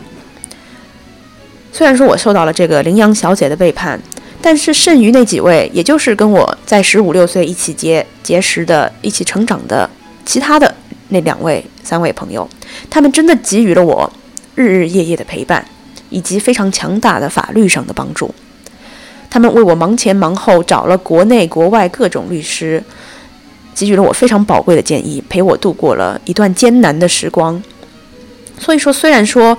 [1.73, 3.99] 虽然说我受到了这个羚羊小姐的背叛，
[4.43, 9.89] 但是剩余那几位，也就是跟我在十五六岁一起结结识的、一起成长的
[10.25, 10.75] 其他的
[11.07, 12.45] 那两位、三位朋友，
[12.89, 14.11] 他们真的给予了我
[14.55, 15.65] 日日夜夜的陪伴，
[16.09, 18.35] 以及非常强大的法律上的帮助。
[19.29, 22.83] 他们为我忙前忙后，找了国内国外各种律师。
[23.75, 27.59] 给予了我非常宝贵的建议，陪我度过了一段艰难的时光。
[28.59, 29.57] 所以说，虽然说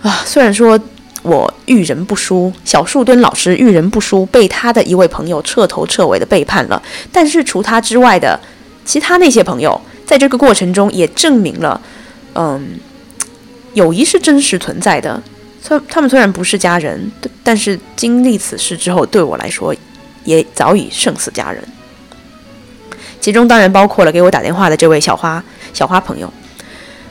[0.00, 0.80] 啊，虽然说
[1.22, 6.80] 我遇人不淑，小树墩老师遇人不淑，被他的一位朋友彻头彻尾的背叛了，
[7.12, 8.38] 但是除他之外的
[8.84, 11.80] 其他那些朋友，在这个过程中也证明了，
[12.34, 12.78] 嗯，
[13.74, 15.20] 友谊是真实存在的。
[15.60, 17.10] 虽他们虽然不是家人，
[17.42, 19.74] 但是经历此事之后，对我来说
[20.24, 21.62] 也早已胜似家人。
[23.20, 25.42] 其中当然包括了给我打电话的这位小花
[25.74, 26.32] 小花朋友。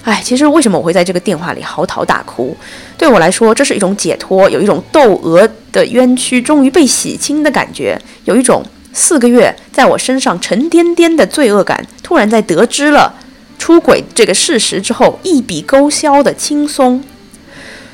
[0.08, 2.56] 哎，其实为什么我会在这个电话里嚎啕大哭？
[2.98, 13.14] 对我来说，这是一种解脱，有一种窦娥的冤屈终于被洗清的感觉，有一种四个月在我身上沉甸甸的罪恶感，突然在得知了
[13.60, 17.04] 出轨这个事实之后一笔勾销的轻松。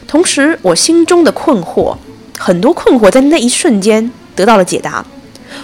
[0.06, 1.98] 同时，我心中的困惑，
[2.38, 5.04] 很多困惑在那一瞬间得到了解答。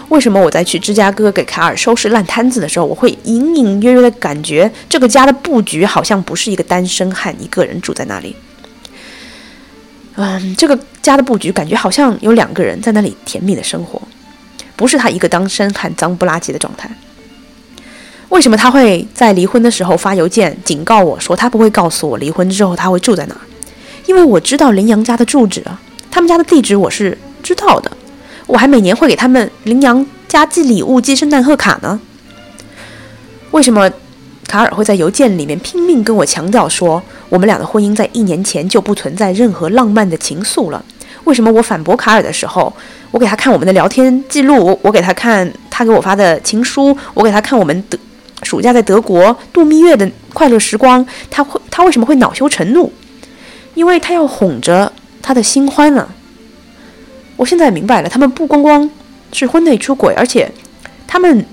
[0.10, 8.36] 为什么我在去芝加哥给卡尔收拾烂摊子的时候，我会隐隐约约的感觉这个家的布局好像不是一个单身汉一个人住在那里？
[10.16, 14.02] 嗯，这个家的布局感觉好像有两个人在那里甜蜜的生活，
[14.76, 16.90] 不是他一个单身汉脏不拉几的状态。
[18.30, 23.36] 为什么他会在离婚的时候发邮件警告我说他不会告诉我离婚之后他会住在哪？
[24.08, 27.92] 因为我知道林阳家的住址啊，他们家的地址我是知道的。
[28.50, 32.02] 我还每年会给他们羚羊家寄礼物、寄圣诞贺卡呢。
[33.52, 33.88] 为什么
[34.48, 40.84] 卡尔会在邮件里面拼命跟我强调说，我们俩的婚姻在一年前就不存在任何浪漫的情愫了？
[41.26, 42.74] 为什么我反驳卡尔的时候，
[43.12, 48.00] 我给他看我们的聊天记录，我给他看他给我发的情书，我给他看我们的
[48.42, 52.92] 暑假在德国度蜜月的快乐时光，他会他为什么会恼羞成怒？
[53.76, 56.16] 因为他要哄着他的新欢了。
[57.40, 58.92] 我现在明白了，他们不光光
[59.32, 60.52] 是婚内出轨，而且
[61.08, 61.46] 他们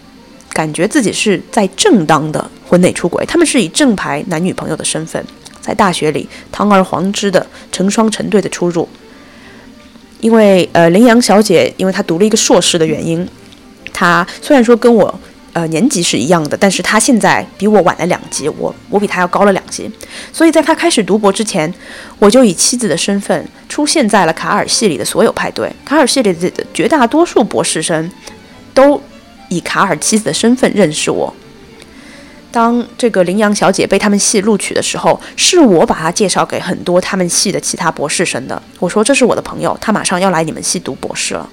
[0.53, 3.25] 感觉自己是在正当的婚内出轨。
[3.25, 5.25] 他们是以正牌男女朋友的身份，
[5.61, 8.89] 在大学里堂而皇之的成双成对的出入。
[10.19, 13.25] 因为呃，羚羊小姐，因为她读了一个硕士的原因，
[13.93, 15.21] 她虽然说跟我。
[15.57, 19.91] 呃，年级是一样的，但是他现在比我晚了两级，我我比他要高了两级，
[20.31, 21.73] 所以在他开始读博之前，
[22.19, 25.73] 我就以妻子的身份出现在了卡尔系里的所有派对。
[25.83, 28.13] 卡尔系里的绝大多数博士生
[28.75, 29.01] 都
[29.49, 31.35] 以卡尔妻子的身份认识我。
[32.53, 38.63] 当这个羚羊小姐被他们系录取的时候，是我把她介绍给很多他们系的其他博士生的。
[38.79, 41.49] 我说这是我的朋友，他马上要来你们系读博士了。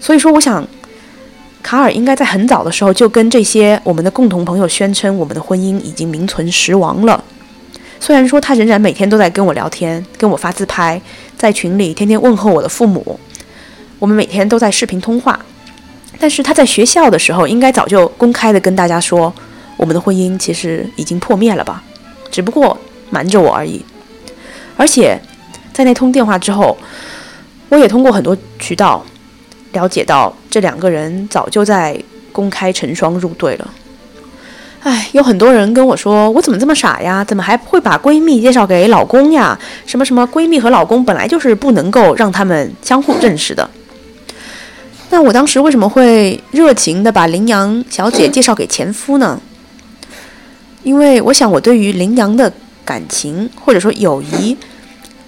[0.00, 0.64] 所以说，我想。
[1.62, 7.22] 卡尔应该在很早的时候就跟这些我们的共同朋友宣称，我们的婚姻已经名存实亡了。
[8.00, 11.00] 虽然说他仍然每天都在跟我聊天，跟我发自拍，
[11.36, 13.18] 在群里天天问候我的父母，
[14.00, 15.38] 我们每天都在视频通话。
[16.18, 19.32] 但是他在学校的时候，应该早就公开的跟大家说，
[19.76, 21.82] 我们的婚姻其实已经破灭了吧，
[22.30, 22.76] 只不过
[23.10, 23.84] 瞒着我而已。
[24.76, 25.16] 而且
[25.72, 26.76] 在那通电话之后，
[27.68, 29.04] 我也通过很多渠道。
[29.72, 32.00] 了解到这两个人早就在
[32.30, 33.70] 公开成双入对了。
[34.82, 37.24] 哎，有很多人跟我说，我怎么这么傻呀？
[37.24, 39.56] 怎么还会把闺蜜介绍给老公呀？
[39.86, 43.70] 什么什么闺蜜和老公本来就是不能够让他们相互认识的。
[45.10, 49.40] 那我当时为什么会热情的把羚羊小姐介绍给前夫呢？
[50.82, 52.52] 因为我想，我对于羚羊的
[52.84, 54.56] 感情或者说友谊，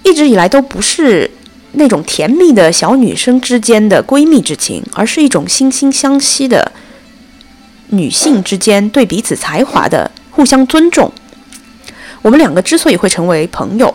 [0.03, 1.30] 一直以来都不是。
[1.76, 6.72] 那种甜蜜的小女生之间的闺蜜之情，而是一种惺惺相惜的
[7.88, 11.12] 女性之间对彼此才华的互相尊重。
[12.22, 13.94] 我们两个之所以会成为朋友，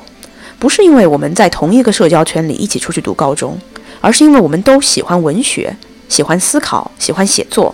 [0.59, 3.57] 不是因为我们在同一个社交圈里一起出去读高中，
[4.01, 5.75] 而是因为我们都喜欢文学，
[6.07, 7.73] 喜欢思考，喜欢写作。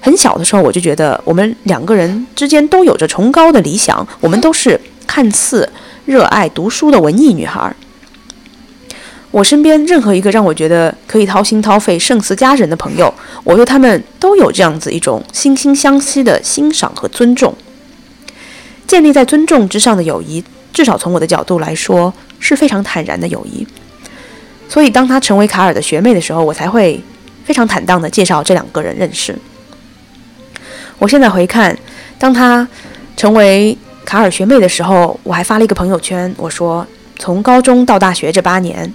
[0.00, 5.68] 很小的时候我就觉得我们两个人之间都有着崇高的理想，我们都是看似
[6.04, 7.74] 热爱读书的文艺女孩。
[9.36, 13.12] 我身边任何一个让我觉得可以掏心掏肺、胜似家人的朋友，
[13.44, 17.54] 我对他们都有这样子一种惺惺相惜的欣赏和尊重。
[18.86, 22.10] 建立在尊重之上的友谊，至少从我的角度来说
[22.40, 23.66] 是非常坦然的友谊。
[24.70, 26.98] 所以，当她成为卡尔的学妹的时候，我才会
[27.44, 29.38] 非常坦荡地介绍这两个人认识。
[30.98, 31.76] 我现在回看，
[32.18, 32.66] 当她
[33.18, 33.76] 成为
[34.06, 36.86] 卡尔学妹的时候，我还发了一个朋友圈，我说：
[37.18, 38.90] 从高中到大学这八年。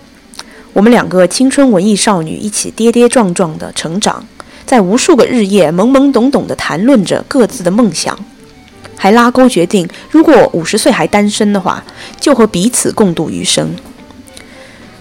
[0.73, 4.25] 我们两个青春文艺少女一起跌跌撞撞的成长，
[4.65, 8.17] 在无数个日夜懵懵懂懂地谈论着各自的梦想，
[8.95, 11.83] 还拉钩决定，如果五十岁还单身的话，
[12.19, 13.75] 就和彼此共度余生。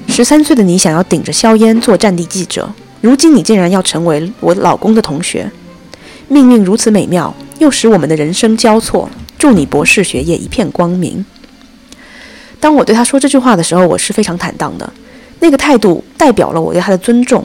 [0.08, 5.50] 十三岁的你想要顶着硝烟做战地记者，如今你竟然要成为我老公的同学，
[6.26, 9.08] 命运如此美妙，又使我们的人生交错。
[9.38, 11.24] 祝你博士学业一片光明。
[12.58, 14.92] 当我对他说这句话的时候，我是非常坦荡的。
[15.40, 17.44] 那个态度代表了我对他的尊重，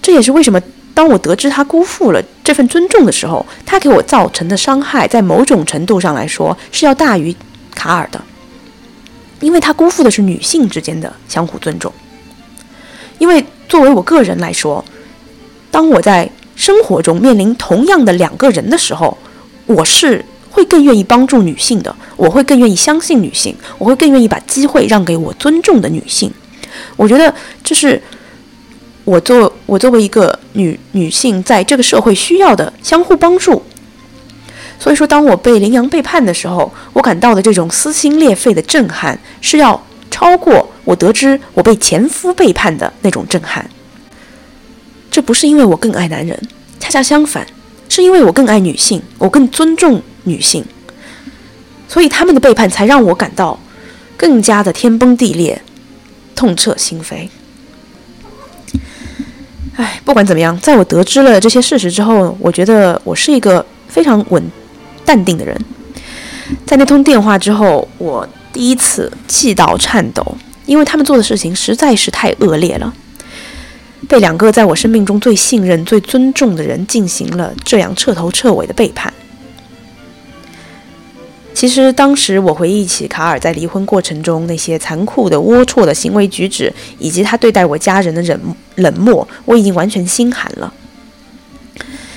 [0.00, 0.60] 这也是为什么
[0.94, 7.34] 当我得知他辜负了这份尊重的时候，他给我造成的伤害，在某种程度上来说是要大于
[7.74, 8.22] 卡尔的，
[9.40, 11.92] 因为他辜负的是女性之间的相互尊重。
[13.18, 14.84] 因为作为我个人来说，
[15.70, 19.16] 当我在生活中面临同样的两个人的时候，
[19.66, 26.30] 我是会更愿意帮助女性的，我会更愿意相信女性，我会更愿意把机会让给我尊重的女性。
[26.96, 28.00] 我觉得这是
[29.04, 33.62] 我作我作为一个女女性在这个社会需要的相互帮助。
[34.78, 39.80] 所以说，当我被羚羊背叛的时候，我感到的这种撕心裂肺的震撼，是要
[40.10, 43.64] 超过我得知我被前夫背叛的那种震撼。
[45.08, 46.36] 这不是因为我更爱男人，
[46.80, 47.46] 恰恰相反，
[47.88, 50.64] 是因为我更爱女性，我更尊重女性，
[51.86, 53.60] 所以他们的背叛才让我感到
[54.16, 55.62] 更加的天崩地裂。
[56.42, 57.28] 痛彻心扉。
[59.76, 64.42] 唉，不管怎么样，在我得知了这些事实之后，我觉得我是一个非常稳、
[65.04, 65.56] 淡定的人。
[66.66, 70.36] 在那通电话之后，我第一次气到颤抖，
[70.66, 72.92] 因为他们做的事情实在是太恶劣了，
[74.08, 79.14] 被两个在我生命中最信任、最尊重的人进行了这样彻头彻尾的背叛。
[81.62, 90.74] 其实当时我回忆起卡尔在离婚过程中那些残酷的、龌龊的行为举止，以及他对待我家人的冷冷漠，我已经完全心寒了。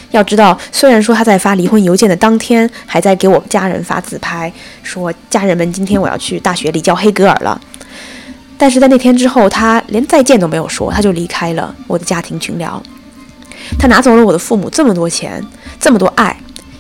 [0.09, 7.61] 要知道，虽然说他在发离婚邮件的当天还在给我家人发自拍，说家人们今天我要去大学里教黑格尔了，
[8.57, 12.81] 但是在那天之后，他连再见都没有说，他就离开了我的家庭群聊。
[13.77, 15.45] 他拿走了我的父母这么多钱，
[15.79, 16.35] 这么多爱。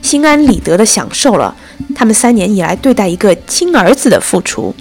[0.05, 1.53] 心安理得地享受了
[1.95, 4.73] 他们三年以来对待一个亲儿子的付出，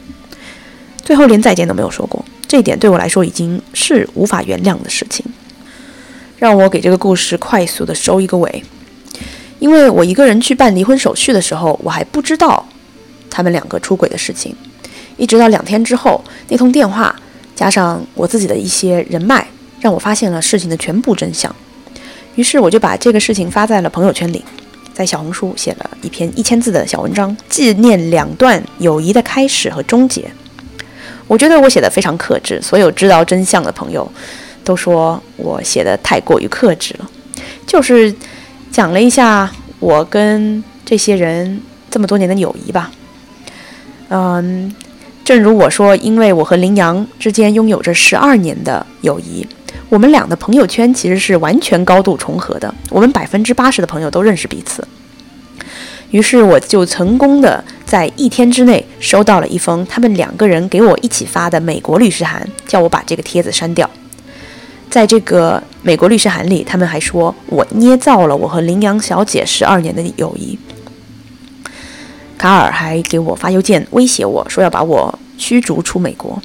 [1.02, 2.22] 最后连再见都没有说过。
[2.46, 5.24] 这一点对我来说已经是无法原谅的事情。
[6.38, 8.62] 让我给这个故事快速地收一个尾，
[9.60, 12.64] 因为我一个人去办离婚手续的时候，我还不知道
[13.30, 14.54] 他们两个出轨的事情，
[15.16, 17.14] 一直到两天之后那通电话，
[17.56, 19.46] 加上我自己的一些人脉，
[19.80, 21.54] 让我发现了事情的全部真相。
[22.34, 24.44] 于是我就把这个事情发在了朋友圈里。
[24.94, 30.24] 在小红书写了一篇一千字的小文章，纪念两段友谊的开始和终结。
[31.26, 34.10] 我觉得我写的非常克制，所有知道真相的朋友
[34.62, 37.10] 都说我写的太过于克制了。
[37.66, 38.14] 就是
[38.70, 42.92] 讲了一下我跟这些人这么多年的友谊吧。
[44.10, 44.72] 嗯，
[45.24, 49.46] 正如我说，因为我和羚羊之间拥有着十二年的友谊。
[49.94, 54.84] 我们俩的朋友圈其实是完全高度重合的，我们百分之八十的朋友都认识彼此。
[56.10, 63.88] 于是我就成功的在一天之内收到了一封他们两个人给我一起发的美国律师函，叫我把这个帖子删掉。
[64.90, 70.58] 在这个美国律师函里，他们还说我捏造了我和羚羊小姐十二年的友谊。
[72.36, 76.42] 卡尔还给我发邮件威胁我说要把我驱逐出美国。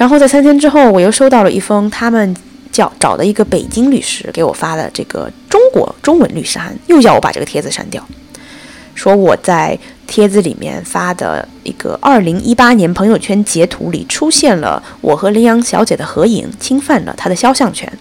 [0.00, 2.34] 然后在三天之后，我又收到了一封他们
[2.72, 8.02] 叫找的一个北京律师给我发的这个中国中文律师函，又叫我把这个帖子删掉，
[8.94, 17.92] 说我在帖子里面发的一个二零一八年朋友圈截图里出现了我和羚羊小姐的合影，侵犯了她的肖像权。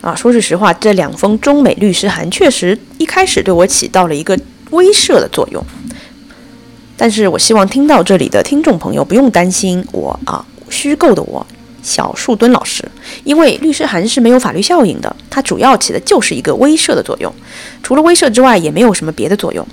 [0.00, 4.36] 啊，说句实话，这两封中美律师函确实一开始对我起到了一个
[4.70, 5.64] 威慑的作用。
[6.96, 11.46] 但是我希望听到这里的听众朋友不用担心我啊，虚构的我
[11.82, 12.84] 小树墩老师，
[13.24, 17.32] 因为律师函是没有法律效应的，它主要起的就是一个威慑的作用，
[17.82, 19.66] 除了威慑之外，也没有什么别的作用。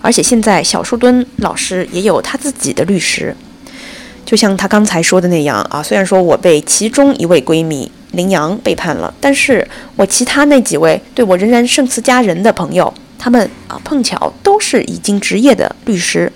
[0.00, 3.34] 而且现在小树墩老师也有他自己的律师，
[4.24, 16.32] 就像他刚才说的那样啊，虽然说我被其中一位闺蜜林阳背叛了，但是我其他那几位对我仍然胜似家人的朋友，他们啊碰巧都是已经职业的律师。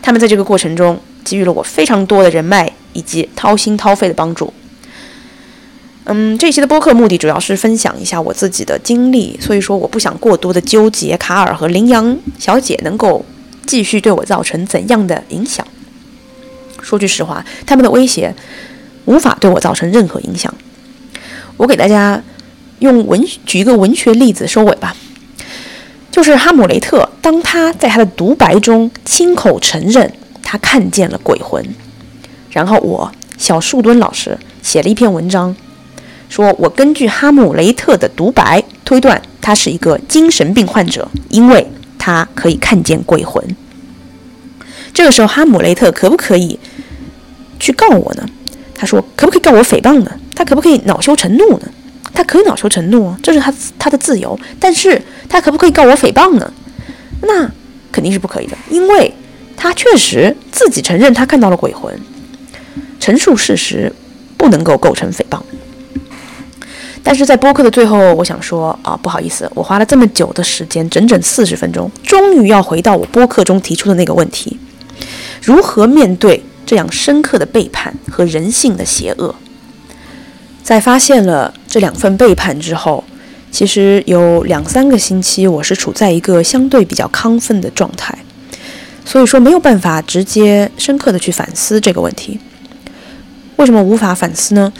[0.00, 4.52] 他们在这个过程中给予了我非常多的人脉以及掏心掏肺的帮助。
[6.04, 13.24] 嗯，这期的播客目的主要是分享一下我自己的经历，所以说我不想过多的纠结卡尔和羚羊小姐能够
[13.64, 15.64] 继续对我造成怎样的影响。
[16.80, 18.34] 说句实话，他们的威胁
[19.04, 20.52] 无法对我造成任何影响。
[21.56, 22.20] 我给大家
[22.80, 24.96] 用文举一个文学例子收尾吧。
[26.10, 30.12] 就是哈姆雷特，当他在他的独白中亲口承认
[30.42, 31.64] 他看见了鬼魂，
[32.52, 35.54] 然后我小树墩老师写了一篇文章，
[36.28, 41.66] 说我根据哈姆雷特的独白推断他是一个精神病患者，因为
[41.98, 43.42] 他可以看见鬼魂。
[44.94, 46.58] 这个时候，哈姆雷特可不可以
[47.58, 48.28] 去告我呢？
[48.74, 50.12] 他说，可不可以告我诽谤呢？
[50.34, 51.68] 他可不可以恼羞成怒呢？
[52.12, 56.52] 他可以恼羞成怒啊，这是他他的自由，但是他可不可以告我诽谤呢？
[57.22, 57.50] 那
[57.90, 59.14] 肯定是不可以的，因为
[59.56, 61.98] 他确实自己承认他看到了鬼魂，
[63.02, 63.92] 陈述事实
[64.36, 65.42] 不能够构成诽谤。
[67.02, 74.56] 但是在播客的最后，我想说啊，不好意思，我花了这么久的时间，整整四十分钟，终于要回到我播客中提出的那个问题：
[75.42, 79.34] 如何面对这样深刻的背叛和人性的邪恶？
[80.62, 83.02] 在发现了这两份背叛之后，
[83.50, 88.16] 其实有两三个星期，我是处在一个相对比较亢奋的状态，
[89.04, 92.38] 所以说没有办法直接深刻的去反思这个问题。
[93.56, 94.72] 为什么无法反思呢？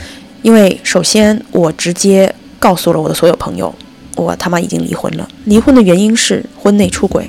[0.43, 3.75] 因为首先我直接告诉了我的所有朋友，
[4.17, 7.29] 我他妈已经离婚了，离婚的原因是婚内出轨。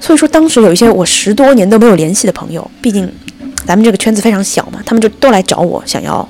[0.00, 3.10] 所以说当时有一些我十多年都没有联系的朋友，毕竟
[3.66, 6.28] 咱们这个圈子非常小嘛，他们就都来找我，想要。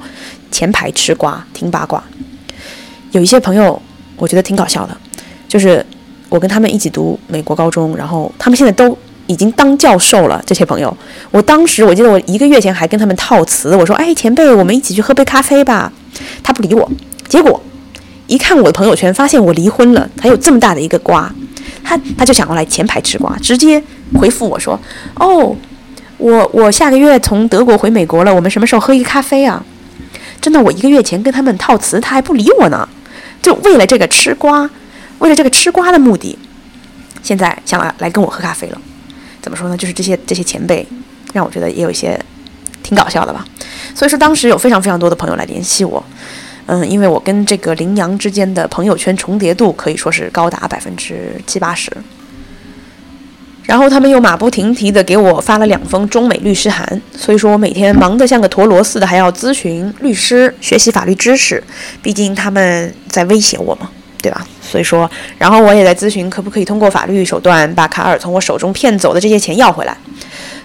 [0.50, 2.02] 前排吃瓜听八卦，
[3.12, 3.80] 有一些朋友
[4.16, 4.96] 我觉得挺搞笑的，
[5.46, 5.84] 就是
[6.30, 8.96] 我跟他们一起读美国高中，然后他们现在都
[9.28, 10.42] 已经当教授了。
[10.44, 10.94] 这些朋友，
[11.30, 15.92] 我当时我记得我一个月前还跟他们套词，我说：“哎，前辈，我们一起去喝杯咖啡吧。”
[16.42, 16.90] 他不理我，
[17.28, 17.62] 结果
[18.26, 21.32] 一看我的朋友圈，发现我离婚了，还有这么大的一个瓜，
[21.84, 23.80] 他他就想过来前排吃瓜，直接
[24.14, 24.78] 回复我说
[25.14, 25.54] ：“哦，
[26.16, 29.64] 我我下个月从德国回美国了，我们什么时候喝一个咖啡啊？”
[30.40, 32.88] 真的，我一个月前跟他们套词，他还不理我呢，
[33.42, 34.68] 就为了这个吃瓜，
[35.18, 36.38] 为了这个吃瓜的目的，
[37.22, 38.80] 现在想来来跟我喝咖啡了。
[39.48, 39.76] 怎么说呢？
[39.78, 40.86] 就是这些这些前辈，
[41.32, 42.20] 让我觉得也有一些
[42.82, 43.42] 挺搞笑的吧。
[43.94, 46.04] 所以说，当时有非常非常多的朋友来联系我，
[46.66, 51.90] 嗯，因为我跟这个羚羊之间的朋友圈重叠度可以说是高达百分之七八十。
[53.64, 61.64] 然后他们又马不停蹄地给我发了两封中美律师函，所以说我每天忙得像个陀螺似的，还要咨询律师、学习法律知识，
[62.02, 63.90] 毕竟他们在威胁我嘛，
[64.22, 64.46] 对吧？
[64.60, 69.96] 所以说，然后我也在咨询可不可以通过法律手段把卡尔从我手中骗走的这些钱要回来。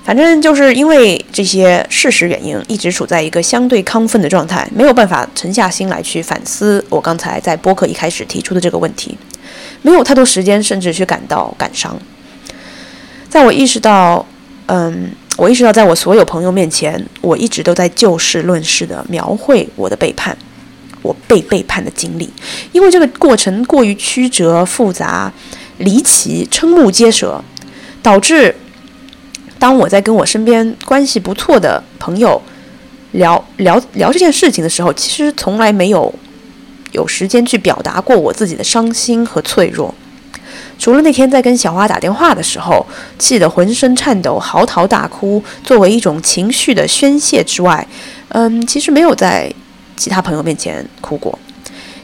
[0.04, 9.18] 反正就是因为这些事实原因，一直处在一个相对亢奋的状态，没有办法沉下心来去反思我刚才在播客一开始提出的这个问题，
[9.82, 11.98] 没有太多时间，甚至去感到感伤。
[13.30, 14.26] 在我意识到，
[14.66, 20.38] 嗯，我意识到，在我所有朋友面前，我一直都在就事论事的描绘我的背叛，
[21.04, 22.28] 我被背叛的经历，
[22.72, 25.32] 因为这个过程过于曲折、复杂、
[25.78, 27.40] 离奇、瞠目结舌，
[28.02, 28.56] 导致
[29.60, 32.42] 当我在跟我身边关系不错的朋友
[33.12, 36.12] 聊聊聊这件事情的时候，其实从来没有
[36.94, 39.94] 有时间去表达过我自己的伤心和脆弱。
[40.80, 42.86] 除了那天在跟小花打电话的时候，
[43.18, 47.88] 气得浑身颤抖、嚎啕大哭，作为一种情绪的宣泄之外，
[48.30, 49.54] 嗯，其实没有在
[49.96, 51.38] 其他朋友面前哭过，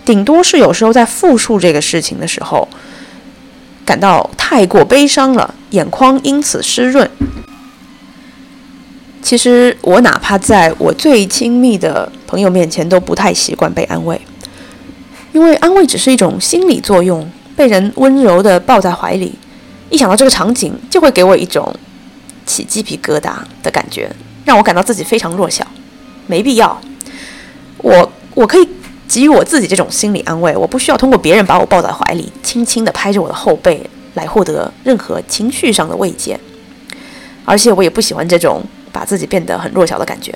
[0.06, 2.68] 顶多是有时候在复述这个事情的时候，
[3.86, 7.10] 感到太过悲伤了，眼眶因此湿润。
[9.22, 14.20] 其实我哪怕在我最亲密的朋友面前，都不太习惯被安慰，
[15.34, 17.30] 因为安慰只是一种心理作用。
[17.56, 19.38] 被人温柔地抱在怀里，
[19.90, 21.76] 一想到这个场景，就会给我一种
[22.46, 24.10] 起鸡皮疙瘩的感觉，
[24.46, 25.68] 让我感到自己非常弱小。
[26.26, 26.80] 没必要，
[27.80, 28.68] 我我可以
[29.08, 33.82] 给予我自己这种心理安慰，我不需要通过别人把我抱在怀里，轻轻地拍着我的后背
[34.14, 36.40] 来获得任何情绪上的慰藉。
[37.46, 38.62] 而且我也不喜欢这种
[38.92, 40.34] 把自己变得很弱小的感觉。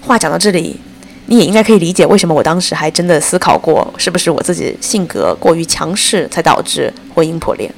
[0.00, 0.78] 话讲到这里，
[1.26, 7.70] 你也应该可以理解为什么我当时还真的思考过，是不是我自己性格过于强势，才导致婚姻破裂。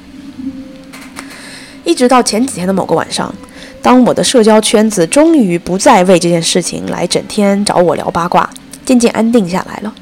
[1.84, 3.34] 一直到前几天的某个晚上，
[3.80, 8.48] 当我的社交圈子终于不再为这件事情来整天找我聊八卦，
[8.84, 9.94] 渐渐安定下来了，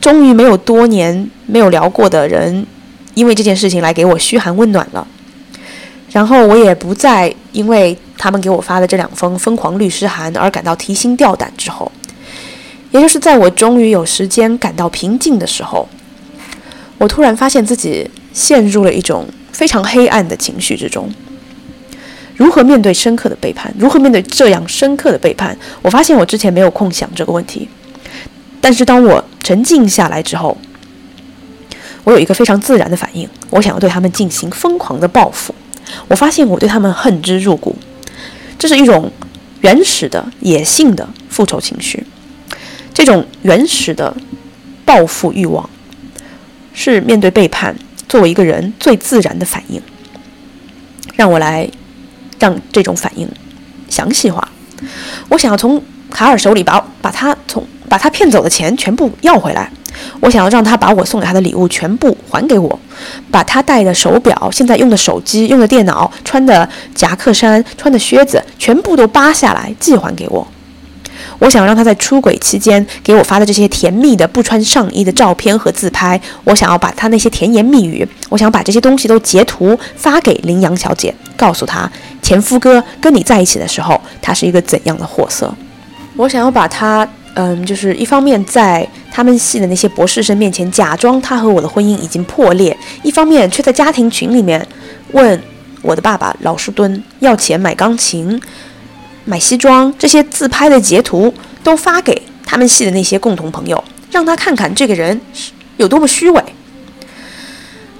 [0.00, 2.66] 终于没有多年没有聊过的人，
[3.14, 5.06] 因为这件事情来给我嘘寒问暖了。
[6.10, 11.52] 然后我也不再因为他们给我发的这两封疯狂律师函而感到提心吊胆。
[11.56, 11.92] 之后，
[12.90, 15.86] 也就是在我终于有时间感到平静的时候，
[16.96, 21.12] 我突然发现自己陷入了一种非常黑暗的情绪之中。
[22.36, 23.72] 如何面对深刻的背叛？
[23.78, 25.54] 如何面对这样深刻的背叛？
[25.82, 27.68] 我发现我之前没有空想这个问题，
[28.60, 30.56] 但是当我沉静下来之后，
[32.04, 35.54] 我有一个非常自然的反应，我想要对他们进行疯狂的报复。
[36.06, 37.76] 我发现我对他们恨之入骨，
[38.58, 39.10] 这是一种
[39.60, 42.04] 原始的野性的复仇情绪。
[42.92, 44.14] 这种原始的
[44.84, 45.68] 报复欲望，
[46.74, 47.74] 是面对背叛
[48.08, 49.80] 作为一个人最自然的反应。
[51.14, 51.68] 让我来
[52.38, 53.28] 让这种反应
[53.88, 54.48] 详细化。
[55.28, 59.70] 我想要从卡尔手里把把他从把他骗走的钱全部要回来。
[60.20, 62.78] 我想要让他把我送给他的礼物全部还给我，
[63.30, 70.46] 把他戴的手表、现在用的手机、用的电脑、穿的夹克衫、穿的靴子全部都扒下来寄还给我。
[71.40, 81.90] 我想让他在出轨期间给我发的这些甜蜜的不穿上衣的照片和自拍，我想要把他那些甜言蜜语，我想把这些东西都截图发给羚羊小姐，告诉她
[82.22, 85.52] 前夫哥跟你在一起的时候，他是一个怎样的货色。
[86.18, 87.08] 我想要把他。
[87.34, 94.66] 嗯，就是一方面在他们系的那些博士生面前假装他和我的婚姻已经破裂，一方面却在家庭群里面
[95.12, 95.40] 问
[95.80, 98.42] 我的爸爸老树墩要钱买钢琴、
[99.24, 105.20] 买西装，这些自拍的截图都发给他们系的那些共同朋友，让他看看这个人
[105.76, 106.42] 有多么虚伪。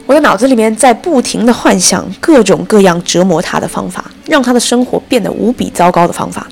[0.07, 6.49] 我的脑子里面在不停地幻想各种各样折磨他的方法，让他的生活变得无比糟糕的方法。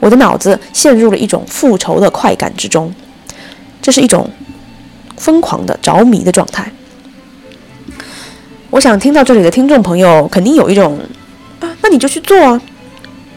[0.00, 2.92] 我的脑子陷入了一种复仇的快感之中，
[3.80, 4.28] 这是一种
[5.16, 6.72] 疯狂的着迷的状态。
[8.70, 10.98] 我想听到这里的听众朋友肯定有一种
[11.60, 12.60] 啊，那你就去做啊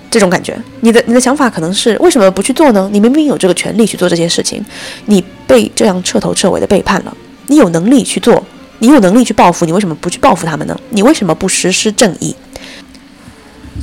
[0.09, 0.55] 这种感觉。
[0.81, 2.89] 你的你的想法可能是为什么不去做呢？
[2.93, 4.63] 你明明有这个权利去做这件事情，
[5.07, 8.41] 你被这样彻头彻尾的背叛了，你有能力去做，
[8.79, 10.79] 你有能力去报复，你为什么不去报复他们呢？
[10.91, 12.35] 你为什么不实施正义？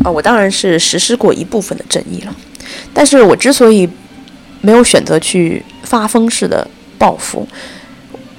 [0.04, 2.34] 啊，我当然是实施过一部分的正义了。
[2.94, 3.88] 但是我之所以
[4.60, 6.66] 没有选择去发疯式的
[6.98, 7.46] 报复，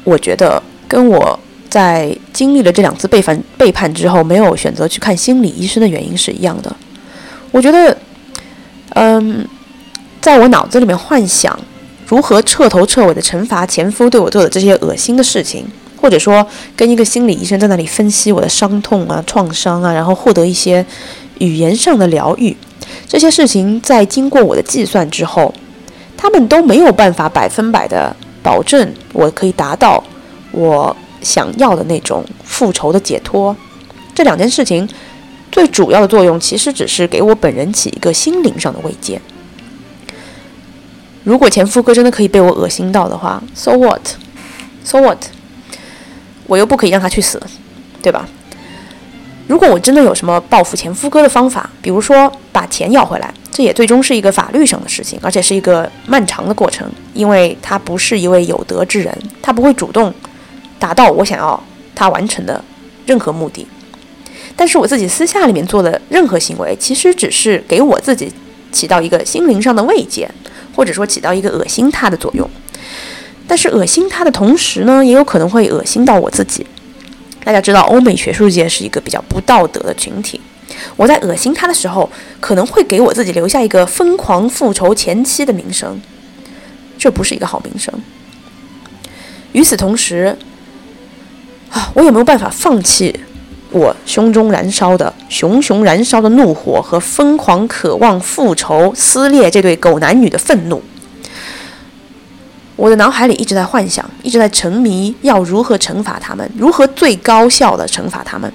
[0.04, 1.38] 我觉得跟我
[1.70, 6.76] 在经历了这两次背叛背叛之后，没有选择去看心理医生的原因是一样的。
[7.52, 7.98] 我觉得，
[8.90, 9.46] 嗯，
[10.22, 11.58] 在我脑子里面幻想
[12.08, 15.66] 如何彻头彻尾的惩罚前夫对我做的这些恶心的事情，
[15.98, 16.46] 或者说
[16.76, 20.86] 跟一个心理医生在那里分析我的伤痛啊、创伤啊，然后获得一些
[21.46, 22.56] 语言上的疗愈。
[23.08, 25.54] 这些事情在经过我的计算之后，
[26.16, 30.04] 他们都没有办法百分百的保证我可以达到
[30.52, 33.56] 我想要的那种复仇的解脱。
[34.14, 34.88] 这两件事情
[35.52, 39.20] 最主要的作用其实只是给我本人起一个心灵上的慰藉。
[41.24, 45.18] 如果前夫哥真的可以被我恶心到的话，so what？so what？
[46.48, 47.42] 我又不可以让他去死，
[48.02, 48.28] 对吧？
[49.52, 60.14] 如果我真的有什么报复前夫哥的方法，比如说把钱要回来，这也最终是一个法律上的事情，而且是一个漫长的过程，因为他不是一位有德之人，他不会主动
[60.80, 61.62] 达到我想要
[61.94, 62.64] 他完成的
[63.06, 63.68] 任何目的。
[64.56, 68.32] 但是我自己私下里面做的任何行为，其实只是给我自己
[68.72, 70.32] 起到一个心灵上的慰藉，
[70.74, 72.50] 或者说起到一个恶心他的作用。
[73.46, 76.66] 但是恶心他的同时呢，也有可能会恶心到我自己。
[77.44, 80.40] 大家知道，欧美学术界是一个比较不道德的群体。
[80.96, 86.00] 我在恶心他的时候，可能会给我自己留下一个疯狂复仇前妻的名声，
[86.98, 87.94] 这不是一个好名声。
[89.52, 90.38] 与此同时，
[91.70, 93.20] 啊，我有没有办法放弃
[93.72, 100.82] 我胸中燃烧的熊熊燃烧的怒火和疯狂渴望复仇、撕裂这对狗男女的愤怒？
[102.82, 108.52] 我的脑海里一直在幻想，一直在沉迷，要如何惩罚他们，如何最高效的惩罚他们。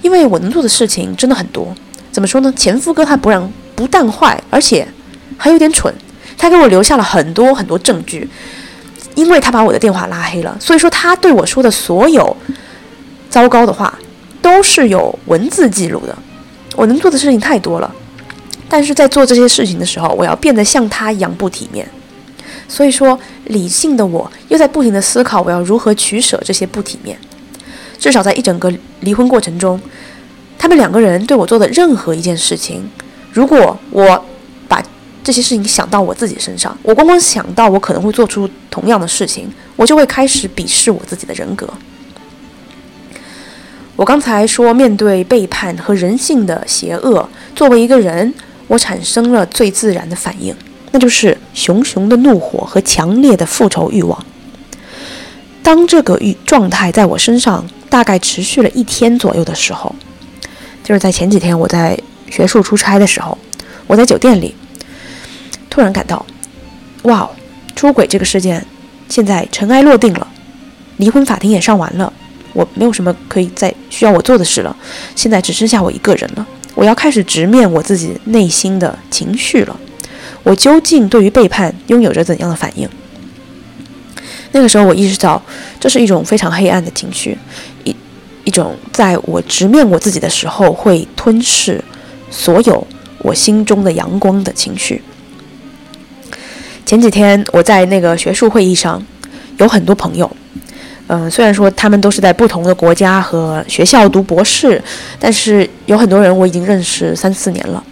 [0.00, 1.68] 因为我能做的事情真的很多。
[2.10, 2.50] 怎么说呢？
[2.56, 4.88] 前夫哥他不让不但坏，而且
[5.36, 5.94] 还有点蠢。
[6.38, 8.26] 他给我留下了很多很多证据，
[9.14, 12.34] 因为他把我的电话拉黑了，所以说他对我说的所有
[13.28, 13.98] 糟糕的话
[14.40, 16.16] 都是有文字记录的。
[16.74, 17.94] 我能做的事情太多了，
[18.66, 21.86] 但是在做这些事情的时候，我要变得像他一样不体面。
[22.68, 27.16] 所以说，理性的我又在不停的思考，我要如何取舍这些不体面。
[27.98, 29.80] 至少在一整个离婚过程中，
[30.58, 32.88] 他们两个人对我做的任何一件事情，
[33.32, 34.24] 如果我
[34.68, 34.82] 把
[35.24, 41.68] 这些事情想到我自己身上，我光光想到我可能会做出同样的事情，我就会开始鄙视我自己的人格。
[43.96, 48.34] 我刚才说，面对背叛和人性的邪恶，作为一个人，
[48.66, 50.54] 我产生了最自然的反应，
[50.96, 54.24] 那就是熊熊的怒火和强烈的复仇欲望。
[55.62, 59.94] 当这个欲状态在我身上大概持续了一天左右的时候，
[60.82, 61.98] 就是在前几天我在
[62.30, 63.36] 学术出差的时候，
[63.86, 64.54] 我在酒店里
[65.68, 66.24] 突然感到，
[67.02, 67.28] 哇，
[67.74, 68.64] 出轨这个事件
[69.10, 70.26] 现在尘埃落定了，
[70.96, 72.10] 离婚法庭也上完了。
[72.54, 74.74] 我没有什么可以再需要我做的事了，
[75.14, 76.46] 现在只剩下我一个人了。
[76.74, 79.78] 我要开始直面我自己内心的情绪了。
[80.46, 82.88] 我究竟对于背叛拥有着怎样的反应？
[84.52, 85.42] 那个时候，我意识到
[85.80, 87.36] 这是一种非常黑暗的情绪，
[87.82, 87.94] 一
[88.44, 91.82] 一种在我直面我自己的时候会吞噬
[92.30, 92.86] 所有
[93.18, 95.02] 我心中的阳光的情绪。
[96.84, 99.04] 前几天我在那个学术会议上，
[99.58, 100.30] 有很多朋友。
[101.08, 104.80] 嗯，虽然说他们都是在不同的国家和学校读博士，
[105.18, 107.82] 但是有很多人我已经认识三四年了。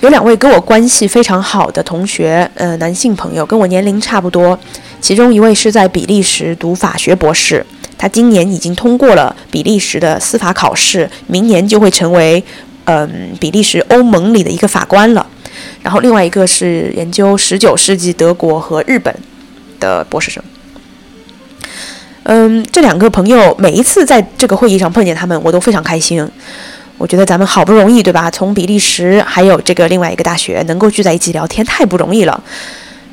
[0.00, 4.58] 有两位跟我关系非常好的同学，呃，男性朋友跟我年龄差不多。
[5.00, 7.64] 其中一位是在比利时读法学博士，
[7.96, 12.42] 他今年已经通过了比利时的司法考试，明年就会成为
[12.84, 15.26] 嗯比利时欧盟里的一个法官了。
[15.82, 19.14] 然后另外一个是研究十九世纪德国和日本
[19.78, 20.42] 的博士生。
[22.24, 26.28] 嗯，这两个朋友每一次在这个会议上碰见他们，我都非常开心。
[26.98, 28.30] 我觉得咱们好不容易，对吧？
[28.30, 32.42] 从比利时还有这个另外一个大学能够聚在一起聊天，太不容易了。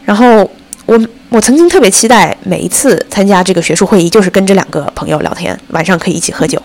[0.06, 0.50] 然后
[0.86, 6.62] 我我曾经特别期待每一次参加这个学术会议，就是跟这两个朋友聊天，晚上可以一起喝酒。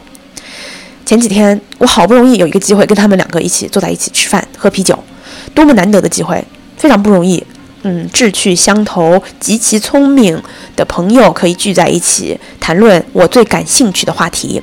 [1.05, 4.99] 前几天我好不容易有一个机会跟他们两个一起坐在一起吃饭喝啤酒，
[5.55, 6.45] 多么难得的机会，
[6.77, 7.43] 非常不容易。
[7.83, 10.41] 嗯，志趣相投、极其聪明
[10.77, 14.61] 的朋友可以聚在一起谈论我最感兴趣的话题：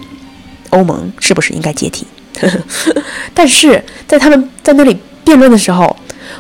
[0.70, 2.06] 欧盟是不是应该解体？
[3.34, 5.96] 但是在他们在那里辩论的时候，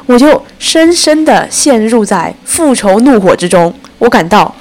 [0.06, 3.74] 我就深深地陷入在复仇怒火之中。
[3.98, 4.54] 我感到，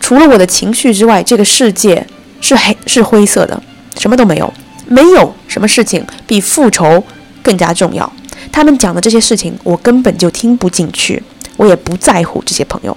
[0.00, 2.06] 除了我的情绪之外，这个世界
[2.40, 3.62] 是黑是灰色的，
[3.98, 4.52] 什么都没有，
[4.86, 7.02] 没有什么事情比复仇
[7.42, 8.10] 更加重要。
[8.50, 11.22] 他们讲的这些事情，我根本就听不进去。
[11.56, 12.96] 我也不在乎这些朋友，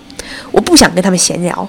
[0.51, 1.67] 我不想跟他们闲聊。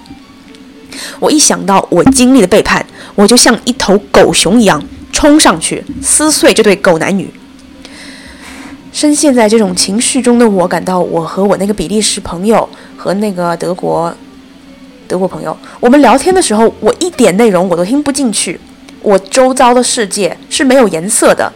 [1.19, 2.85] 我一想到我经历的背叛，
[3.15, 4.83] 我就像一头狗熊一样
[5.13, 7.31] 冲上去撕碎这对狗男女。
[8.93, 14.15] 深陷在这种情绪中的我，感到我和我那个比利时朋友和那个德国
[15.07, 18.59] 德国朋友，我们聊天的时候，我一点内容我都听不进去。
[19.03, 21.53] 我周遭的世界是没有颜色的。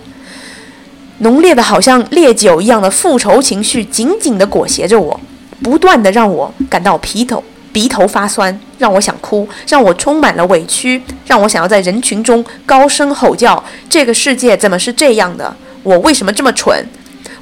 [1.18, 5.18] 浓烈的，好像烈酒一样的复仇情绪，紧紧地裹挟着我，
[5.62, 7.42] 不断地让我感到鼻头
[7.73, 15.55] 鼻头发酸，让我想哭，让我充满了委屈，让我想要在人群中高声吼叫：这个世界怎么是这样的？
[15.83, 16.85] 我为什么这么蠢？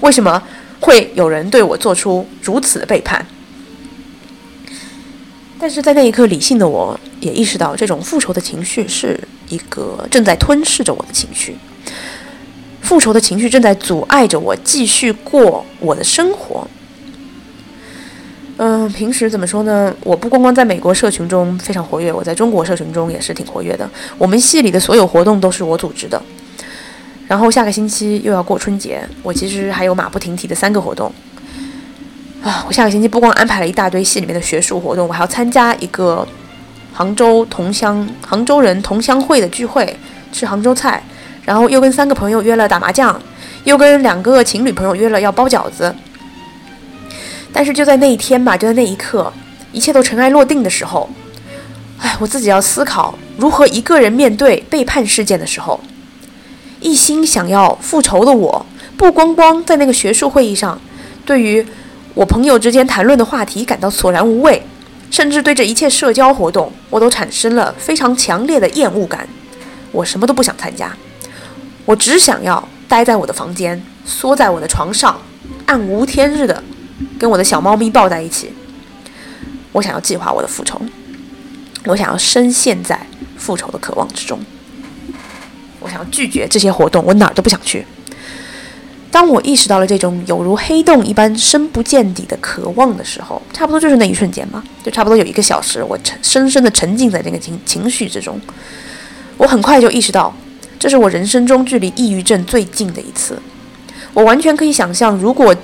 [0.00, 0.42] 为什么
[0.80, 3.24] 会有人对我做出如此的背叛？
[5.58, 9.18] 但是在那一刻，理性的我也意识到，这种复仇的情绪是
[9.48, 11.56] 一个正在吞噬着我的情绪。
[12.80, 16.66] 复仇的情绪正在阻碍着我继续过我的生活。
[18.58, 19.94] 嗯，平时怎么说呢？
[20.02, 23.88] 我不光光在美国社群中非常活跃，我在中国社群中也是挺活跃的。
[24.18, 26.20] 我们系里的所有活动都是我组织的。
[27.28, 31.12] 然后下个星期又要过春节，我其实还有马不停蹄的三个活动。
[32.42, 36.26] 啊，我下个星期不光安排了一大堆系里面的学术活动，我还要参加一个
[36.92, 39.96] 杭州同乡杭州人同乡会的聚会，
[40.32, 41.00] 吃杭州菜。
[41.44, 43.18] 然后又跟三个朋友约了打麻将，
[43.62, 45.94] 又跟两个情侣朋友约了要包饺子。
[47.58, 49.32] 但是就在那一天吧，就在那一刻，
[49.72, 51.10] 一切都尘埃落定的时候，
[51.98, 55.80] 哎，我自己要思考如何一个人面对背叛事件的时候，
[56.78, 58.64] 一心想要复仇的我，
[58.96, 60.80] 不光光在那个学术会议上，
[61.26, 61.66] 对于
[62.14, 64.62] 我朋友之间谈论的话题感到索然无味，
[65.10, 69.28] 甚至对这一切社交活动，我都产生了非常强烈的厌恶感，
[69.90, 70.96] 我什么都不想参加。
[71.84, 75.20] 我只想要待在我的房间，缩在我的床上，
[75.66, 76.62] 暗无天日的
[77.18, 78.52] 跟我的小猫咪抱在一起。
[79.72, 80.80] 我想要计划我的复仇，
[81.84, 84.40] 我想要深陷在复仇的渴望之中。
[85.80, 87.86] 我想要拒绝这些活动，我哪儿都不想去。
[89.10, 98.38] 当我意识到了这种有如黑洞一般深不见底的渴望的时候，差不多就是那一瞬间吧，就差不多有一个小时，我沉深深的沉浸在这个情情绪之中。
[99.36, 100.34] 我很快就意识到，
[100.78, 103.40] 这是我人生中距离抑郁症最近的一次。
[104.12, 105.54] 我完全可以想象，如果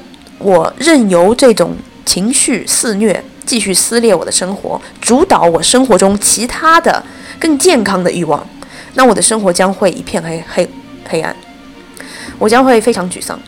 [0.44, 1.74] 我任由这种
[2.04, 7.02] 情绪肆虐，继续撕裂我的生活，主导我生活中其他的
[7.40, 8.46] 更健康的欲望，
[8.92, 10.68] 那我的生活将会一片黑黑
[11.08, 11.34] 黑暗。
[12.38, 13.40] 我将会非常沮丧，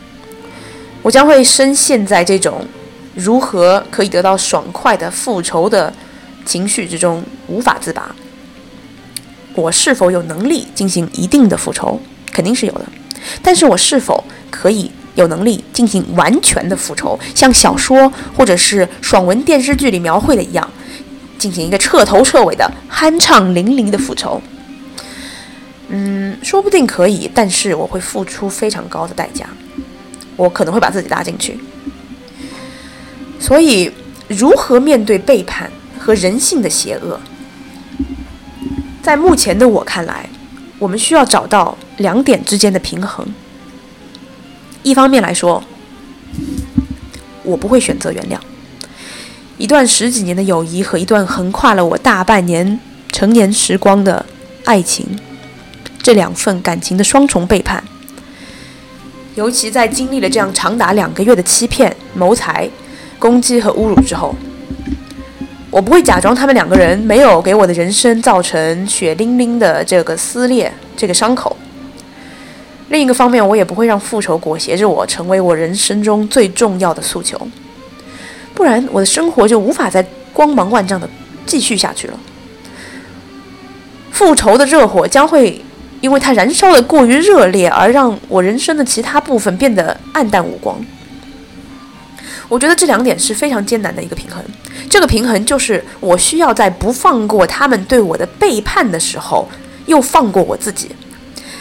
[1.03, 2.65] 我将会深陷在这种
[3.13, 5.93] 如何可以得到爽快的复仇的
[6.47, 8.15] 情绪之中，无法自拔。
[9.53, 12.01] 我是否有能力进行一定的复仇？
[12.31, 12.85] 肯定是有的。
[13.43, 20.69] 但是我是否可以有能力进行完全的复仇，像小说或者是爽文电视剧里描绘的一样，
[21.37, 24.39] 进行一个彻头彻尾的酣畅淋漓的复仇？
[25.89, 29.47] 嗯，说不定可以，但是我会付出非常高的代价，
[30.35, 31.59] 我可能会把自己搭进去。
[33.39, 33.91] 所以，
[34.27, 37.19] 如何面对背叛和人性的邪恶，
[39.01, 40.29] 在目前的我看来，
[40.77, 43.25] 我们需要找到两点之间的平衡。
[44.83, 45.63] 一方面来说，
[47.43, 48.37] 我不会选择原谅
[49.57, 52.79] 一段十几年的友谊和一段横跨了我大半年
[53.11, 54.25] 成年时光的
[54.65, 55.05] 爱情。
[56.01, 57.83] 这两份感情的双重背叛，
[59.35, 62.69] 尤其在经历了这样长达两个月的欺骗、谋财、
[63.19, 64.33] 攻击和侮辱之后，
[65.69, 71.57] 我不会假装他们两个人没有给我的人生造成血淋淋的这个撕裂、这个伤口。
[72.89, 77.39] 另一个方面，我也不会让复仇裹挟着我，成为我人生中最重要的诉求，
[78.53, 81.09] 不然我的生活就无法再光芒万丈的
[81.45, 82.19] 继续下去了。
[84.11, 85.61] 复仇的热火将会。
[85.99, 90.79] 因为它燃烧的过于热烈，而让我人生的其他部分变得暗淡无光。
[92.47, 94.39] 我觉得这两点是非常艰难的一个平衡。
[94.87, 99.49] 这个平衡就是我需要在不放过他们对我的背叛的时候，
[99.87, 100.91] 又放过我自己。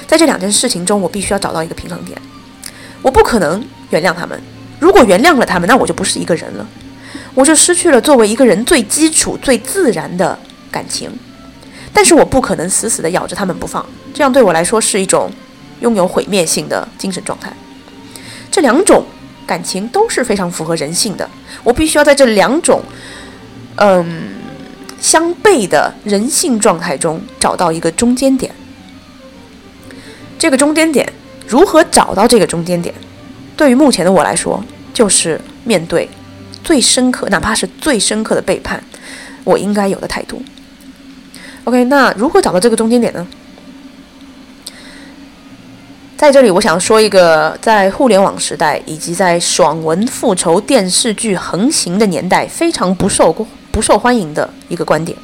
[0.07, 2.21] 在这两件事情中，我必须要找到一个平衡点。
[3.03, 4.41] 我不可能原谅他们。
[4.79, 6.67] 如果原谅了他们，那我就不是一个人了，
[7.35, 10.39] 我就失去了作为一个人最基础、最自然的
[10.71, 11.11] 感情。
[11.93, 15.31] 但是我不可能死死地咬着他们不放，这样对我来说是一种
[15.81, 17.51] 拥有毁灭性的精神状态。
[18.51, 19.05] 这两种
[19.47, 21.29] 感情都是非常符合人性的，
[21.65, 22.83] 我必须要在这两种
[23.77, 24.29] 嗯
[25.01, 28.55] 相悖的人性状态中找到一个中间点。
[30.39, 31.11] 这个中间点
[31.47, 32.95] 如何找到这个中间点？
[33.57, 34.63] 对于目前的我来说，
[34.93, 36.09] 就是面对
[36.63, 38.83] 最深刻，哪怕是最深刻的背叛，
[39.45, 40.43] 我应该有的态度。
[41.65, 43.27] OK，那如何找到这个中间点呢？
[46.17, 53.31] 在这里，我想说一个在互联网时代以及在爽文复仇电视剧横行的年代非常不受
[53.71, 55.17] 不受欢迎的一个观点。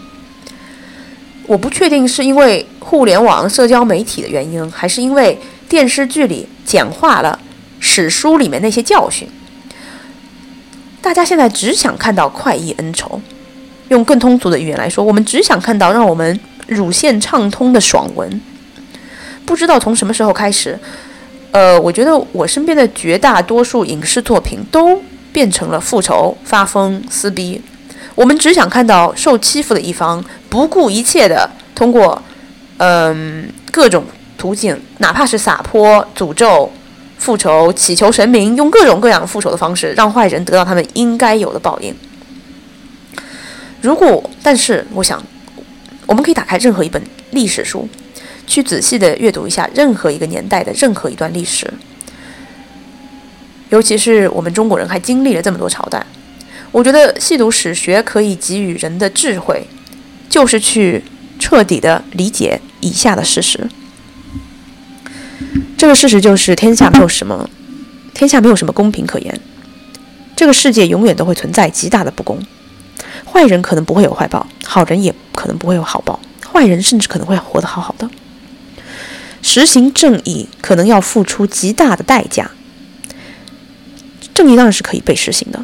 [1.47, 5.39] 我不确定是因为互联网社交媒体的原因，还是因为
[5.69, 7.39] 电视剧里简化了
[7.81, 9.29] 史书里面那些教训。
[11.01, 13.21] 大家现在只想看到快意恩仇。
[13.89, 18.41] 用更通俗的语言来说，我们只想看到让我们乳腺畅通的爽文。
[19.45, 20.79] 不知道从什么时候开始，
[21.51, 27.61] 呃，我觉得我身边的绝大多数影视作品都变成了复仇、发疯、撕逼。
[28.15, 32.23] 我们只想看到受欺负的一方不顾一切的通过，
[32.77, 34.05] 嗯，各种
[34.37, 36.71] 途径，哪怕是撒泼、诅咒、
[37.17, 41.95] 复仇、祈求神明，用各种各样复仇的方式，让坏人得到他们应该有的报应。
[43.81, 45.25] 如果，但是我想，
[46.05, 47.89] 我们可以打开任何一本历史书，
[48.47, 51.73] 去仔细的阅读一下任何一个年代的任何一段历史。
[53.71, 56.05] 尤其是我们中国人还经历了这么多朝代，
[56.71, 59.67] 我觉得细读史学可以给予人的智慧，
[60.33, 61.05] 就是去
[61.39, 63.69] 彻底的理解以下的事实。
[65.77, 67.51] 这个事实就是天下没有什么，
[68.15, 69.39] 天下没有什么公平可言，
[70.35, 72.43] 这个世界永远都会存在极大的不公。
[73.31, 76.19] 坏人可能不会有坏报，好人也可能不会有好报。
[76.51, 78.09] 坏人甚至可能会活得好好的。
[79.43, 82.51] 实行正义可能要付出极大的代价。
[84.33, 85.63] 正义当然是可以被实行的，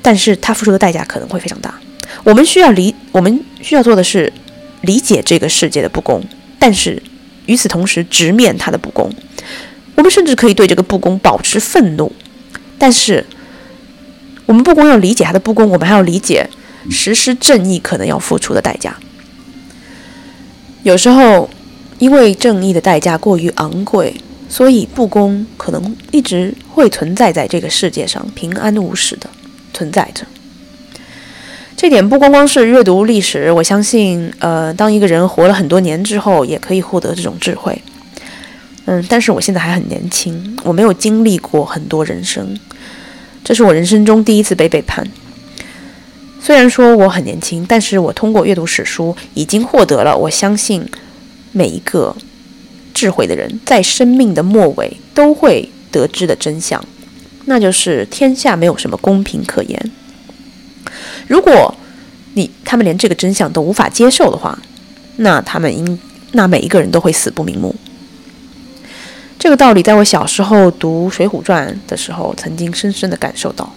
[0.00, 1.74] 但是他付出的代价可能会非常大。
[2.24, 4.32] 我们需要理，我们需要做的是
[4.82, 6.22] 理解这个世界的不公，
[6.58, 7.02] 但是
[7.46, 9.10] 与此同时直面它的不公。
[9.96, 12.12] 我们甚至可以对这个不公保持愤怒，
[12.78, 13.26] 但是
[14.46, 16.48] 我们不光要理解它的不公，我们还要理解。
[16.88, 18.96] 实施正义可能要付出的代价，
[20.82, 21.50] 有时候
[21.98, 24.14] 因为正义的代价过于昂贵，
[24.48, 29.28] 所以不公可能一直会存在在这个世界上，平安无事的
[29.74, 30.24] 存在着。
[31.76, 37.80] 这点不光光是阅读历史，我相信，呃，当一个人活了很多年之后，也可以获得这种智慧。
[38.84, 42.58] 嗯，但是我现在还很年轻，我没有经历过很多人生，
[43.42, 45.06] 这是我人生中第一次被背叛。
[46.42, 50.86] 虽然说我很年轻，但是我通过阅读史书，已经获得了我相信
[51.52, 52.14] 每一个
[52.92, 56.84] 智慧的人在生命的末尾都会得知的真相，
[57.46, 59.90] 那就是天下没有什么公平可言。
[61.30, 61.72] 如果
[62.34, 64.58] 你他们连这个真相都无法接受的话，
[65.18, 65.96] 那他们应
[66.32, 67.72] 那每一个人都会死不瞑目。
[69.38, 73.72] 这个道理在我小时候读《水浒传》的时候，曾经深深的感受到。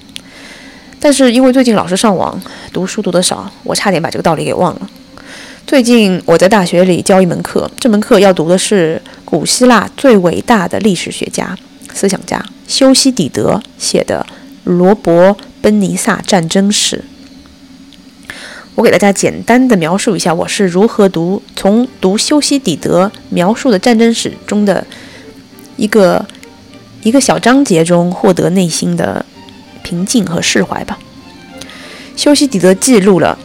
[1.00, 2.42] 但是因为最近老是上网
[2.72, 4.90] 读书读得少，我差点把这个道理给忘了。
[5.68, 11.56] 最近我在大学里教一门课，这门课要读的是古希腊最伟大的历史学家、
[11.94, 14.26] 思想家修昔底德写的
[14.64, 16.98] 《罗伯奔尼撒战争史》。
[18.76, 24.86] 我给大家简单的描述一下，我是如何读从读修昔底德描述的战争史中的
[25.78, 26.26] 一个
[27.04, 29.24] 一个小章节中获得内心的
[29.84, 30.98] 平静和释怀吧。
[32.16, 33.38] 修昔底德记录了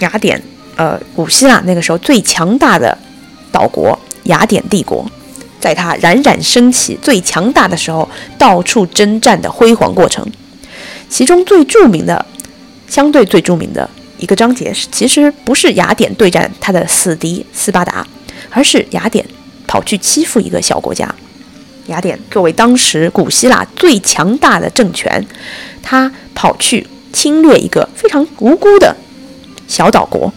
[0.00, 0.42] 雅典，
[0.74, 2.98] 呃，古希腊那个时候最强大的
[3.52, 5.08] 岛国雅典帝国，
[5.60, 10.26] 在它冉冉升起最强大的时候，到处征战的辉煌过程。
[11.08, 12.26] 其中最著名的，
[12.88, 13.88] 相对最著名的。
[14.24, 18.06] 一个章节是，其实不是雅典对战他的死敌斯巴达，
[18.48, 19.22] 而是雅典
[19.66, 21.14] 跑去欺负一个小国家。
[21.88, 25.22] 雅典作为当时古希腊最强大的政权，
[25.82, 28.96] 他跑去侵略一个非常无辜的
[29.68, 30.32] 小岛国。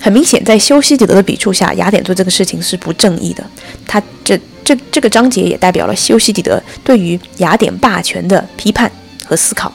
[0.00, 3.44] 很明显，在修昔底德的笔触下，雅典做这个事情是不正义的。
[3.84, 8.88] 他这这这个章节也代表了修昔底德对于雅典霸权的批判
[9.24, 9.74] 和思考。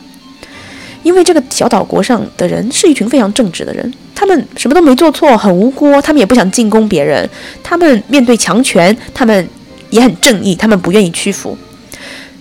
[1.04, 7.28] 因为这个小岛国上的人是一群非常正直的人，他们什么都没做错，很无辜，他们也不想进攻别人，
[7.64, 9.48] 他们面对强权，他们
[9.90, 11.58] 也很正义，他们不愿意屈服，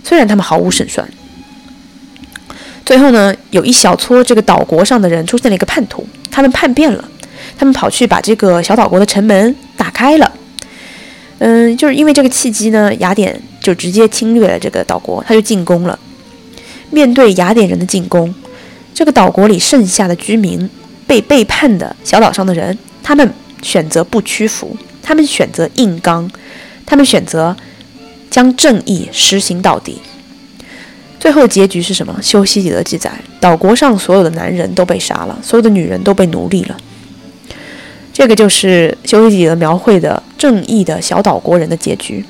[0.03, 1.07] 虽然他们毫无胜算。
[2.85, 7.07] 最后呢，有一小撮这个岛国上的人出现了一个叛徒，他们叛变了，
[7.57, 10.31] 他们跑去把这个小岛国的城门打开了。
[11.37, 15.97] 嗯，就是因为这个契机呢，雅典就直接侵略了这个岛国，他就进攻了。
[16.91, 18.35] 面对雅典人的进攻。
[18.99, 20.69] 这个岛国里剩下的居民，
[21.07, 26.29] 被背叛的小岛上的人，他们选择不屈服，他们选择硬刚，
[26.85, 27.55] 他们选择
[28.29, 30.01] 将正义实行到底。
[31.17, 32.13] 最后结局是什么？
[32.21, 36.75] 修昔底德记载，岛国上所有的男人都被杀了，所有的女人都被奴隶了。
[38.11, 42.25] 这个就是修昔底德描绘的正义的小岛国人的结局。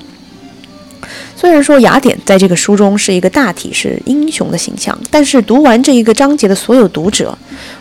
[1.35, 7.37] 虽然说雅典在这个书中是一个大体是英雄的形象，但是读完这一个章节的所有读者，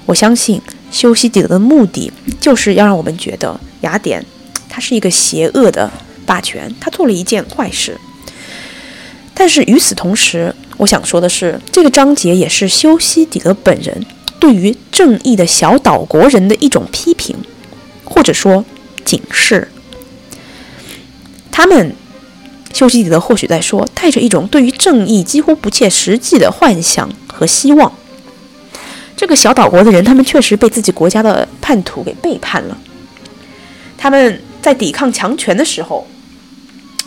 [0.06, 0.60] 我相信
[0.90, 4.24] 修昔底德的目的就是要让我们觉得雅典
[4.68, 5.90] 他是一个邪恶的
[6.24, 7.98] 霸权，他做了一件坏事。
[9.34, 14.06] 但是与此同时，我想说的是，这个章节也是修昔底德本人
[14.38, 17.36] 对于正义的小岛国人的一种批评，
[18.04, 18.64] 或者说
[19.04, 19.68] 警示。
[21.50, 21.94] 他们。
[22.72, 27.92] 修昔底德或许在说，带着一种对于正义几乎不切实际的幻想和希望。
[29.16, 32.78] 这个小岛国的人，他们确实被自己国家的叛徒给背叛了。
[33.96, 36.06] 他们在抵抗强权的时候，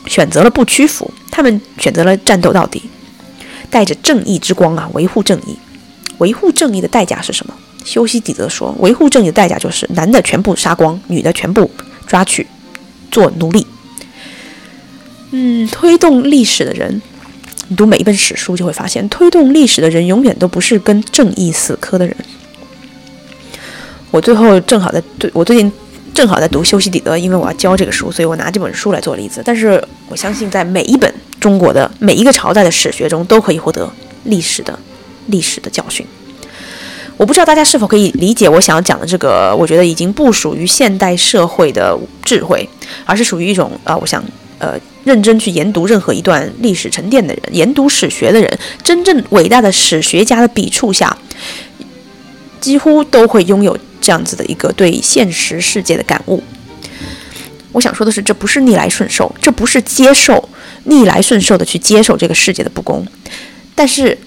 [0.08, 2.84] 选择了不屈服，他们选择了战斗到底，
[3.70, 5.58] 带着正义之光啊，维护正义。
[6.18, 7.54] 维护正义的代价是什么？
[7.86, 11.72] 修昔底德说，维护正义的代价就是男的全部杀光，女的全部
[12.06, 12.46] 抓去
[13.10, 13.66] 做奴隶。
[15.32, 17.02] 嗯，推动历史的人，
[17.70, 22.16] 你读每一本史书就会发现，推动历史的人永远都不是跟正义死磕的人。
[24.12, 25.72] 我最后正好在对我最近
[26.14, 29.42] 正好在读修昔底德，因为我要教这个书，所以我拿这本书来做例子。
[29.46, 33.90] 但是我相信，在每一本中国的每一个朝代的史学中，都可以获得
[34.26, 34.78] 历史的
[35.28, 36.06] 历史的教训。
[37.16, 42.68] 我不知道大家是否可以理解我想要讲的这个，我觉得已经不属于现代社会的智慧，
[43.06, 44.22] 而是属于一种啊，我想
[44.60, 44.78] 呃。
[45.04, 51.18] 认真去研读任何一段历史沉淀的人，研读史学的人，真正伟大的史学家的笔触下，
[52.60, 56.44] 几乎都会拥有这样子的一个对现实世界的感悟。
[57.72, 60.50] 我想说的是，这不是逆来顺受，这不是接受
[60.84, 63.06] 逆来顺受的去接受这个世界的不公，
[63.74, 64.18] 但是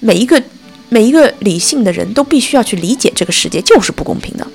[0.00, 0.40] 每一个
[0.88, 4.46] 每一个理性的人都必须要去理解这个世界就是不公平的。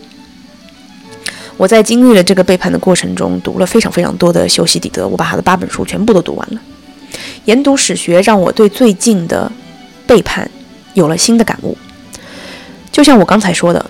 [1.57, 6.61] 我在经历了这个背叛的过程中，读了非常非常多的修昔底德，我把他的八本书全部都读完了。
[7.45, 9.51] 研读史学让我对最近的
[10.07, 10.49] 背叛
[10.93, 11.77] 有了新的感悟。
[12.91, 13.85] 就像我刚才说的，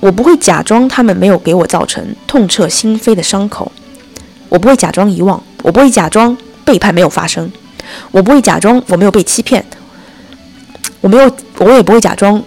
[0.00, 3.70] 我不会假装他们没有给我造成痛彻心扉的伤口，
[4.48, 7.50] 我不会假装遗忘，我不会假装背叛没有发生，
[8.10, 9.64] 我不会假装我没有被欺骗，
[11.00, 12.42] 我没有，我也不会假装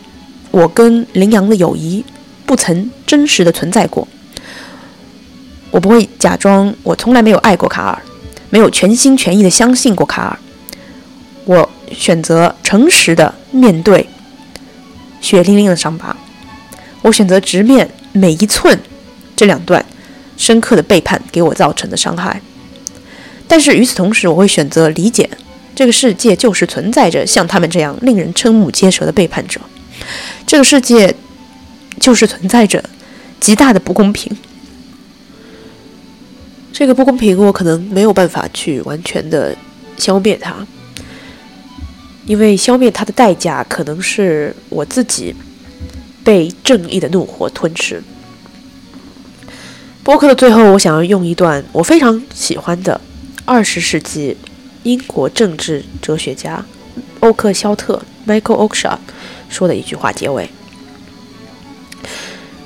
[0.51, 2.03] 我跟羚羊的友谊
[2.45, 4.07] 不曾真实的存在过，
[5.71, 8.01] 我不会假装我从来没有爱过卡尔。
[8.51, 10.39] 没有全心全意的相信过卡尔，
[11.43, 14.07] 我选择诚实的面对
[15.19, 16.15] 血淋淋的伤疤，
[17.01, 18.79] 我选择直面每一寸
[19.35, 19.83] 这两段
[20.37, 22.39] 深刻的背叛给我造成的伤害。
[23.45, 25.29] 但是与此同时，我会选择理解
[25.75, 29.59] 这个世界就是存在着像他们这样令人瞠目结舌的背叛者，
[30.47, 31.13] 这个世界
[31.99, 32.81] 就是存在着
[33.41, 34.31] 极大的不公平。
[36.77, 39.55] 这个不公平，我可能没有办法去完全的
[39.95, 40.53] 消灭它，
[42.25, 45.33] 因为消灭它的代价可能是我自己
[46.21, 48.03] 被正义的怒火吞噬。
[50.03, 52.99] 播客的最后，我想要用一段我非常喜欢的
[53.45, 54.35] 二十世纪
[54.83, 56.65] 英国政治哲学家
[57.21, 58.97] 欧克肖特 （Michael Oakeshott）
[59.47, 60.49] 说的一句话结尾。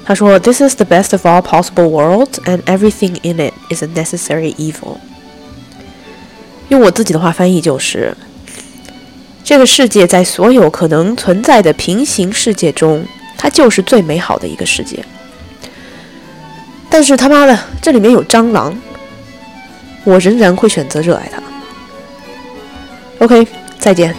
[0.09, 4.55] 他说：“This is the best of all possible worlds, and everything in it is a necessary
[4.55, 4.97] evil。”
[6.69, 8.17] 用我自己的话翻译就是：
[9.43, 13.05] 这个世界在所有可能存在的平行世界中，
[13.37, 15.05] 它就是最美好的一个世界。
[16.89, 18.75] 但是他妈的，这里面有蟑螂，
[20.05, 21.39] 我仍然会选择热爱它。
[23.23, 23.47] OK，
[23.77, 24.15] 再见。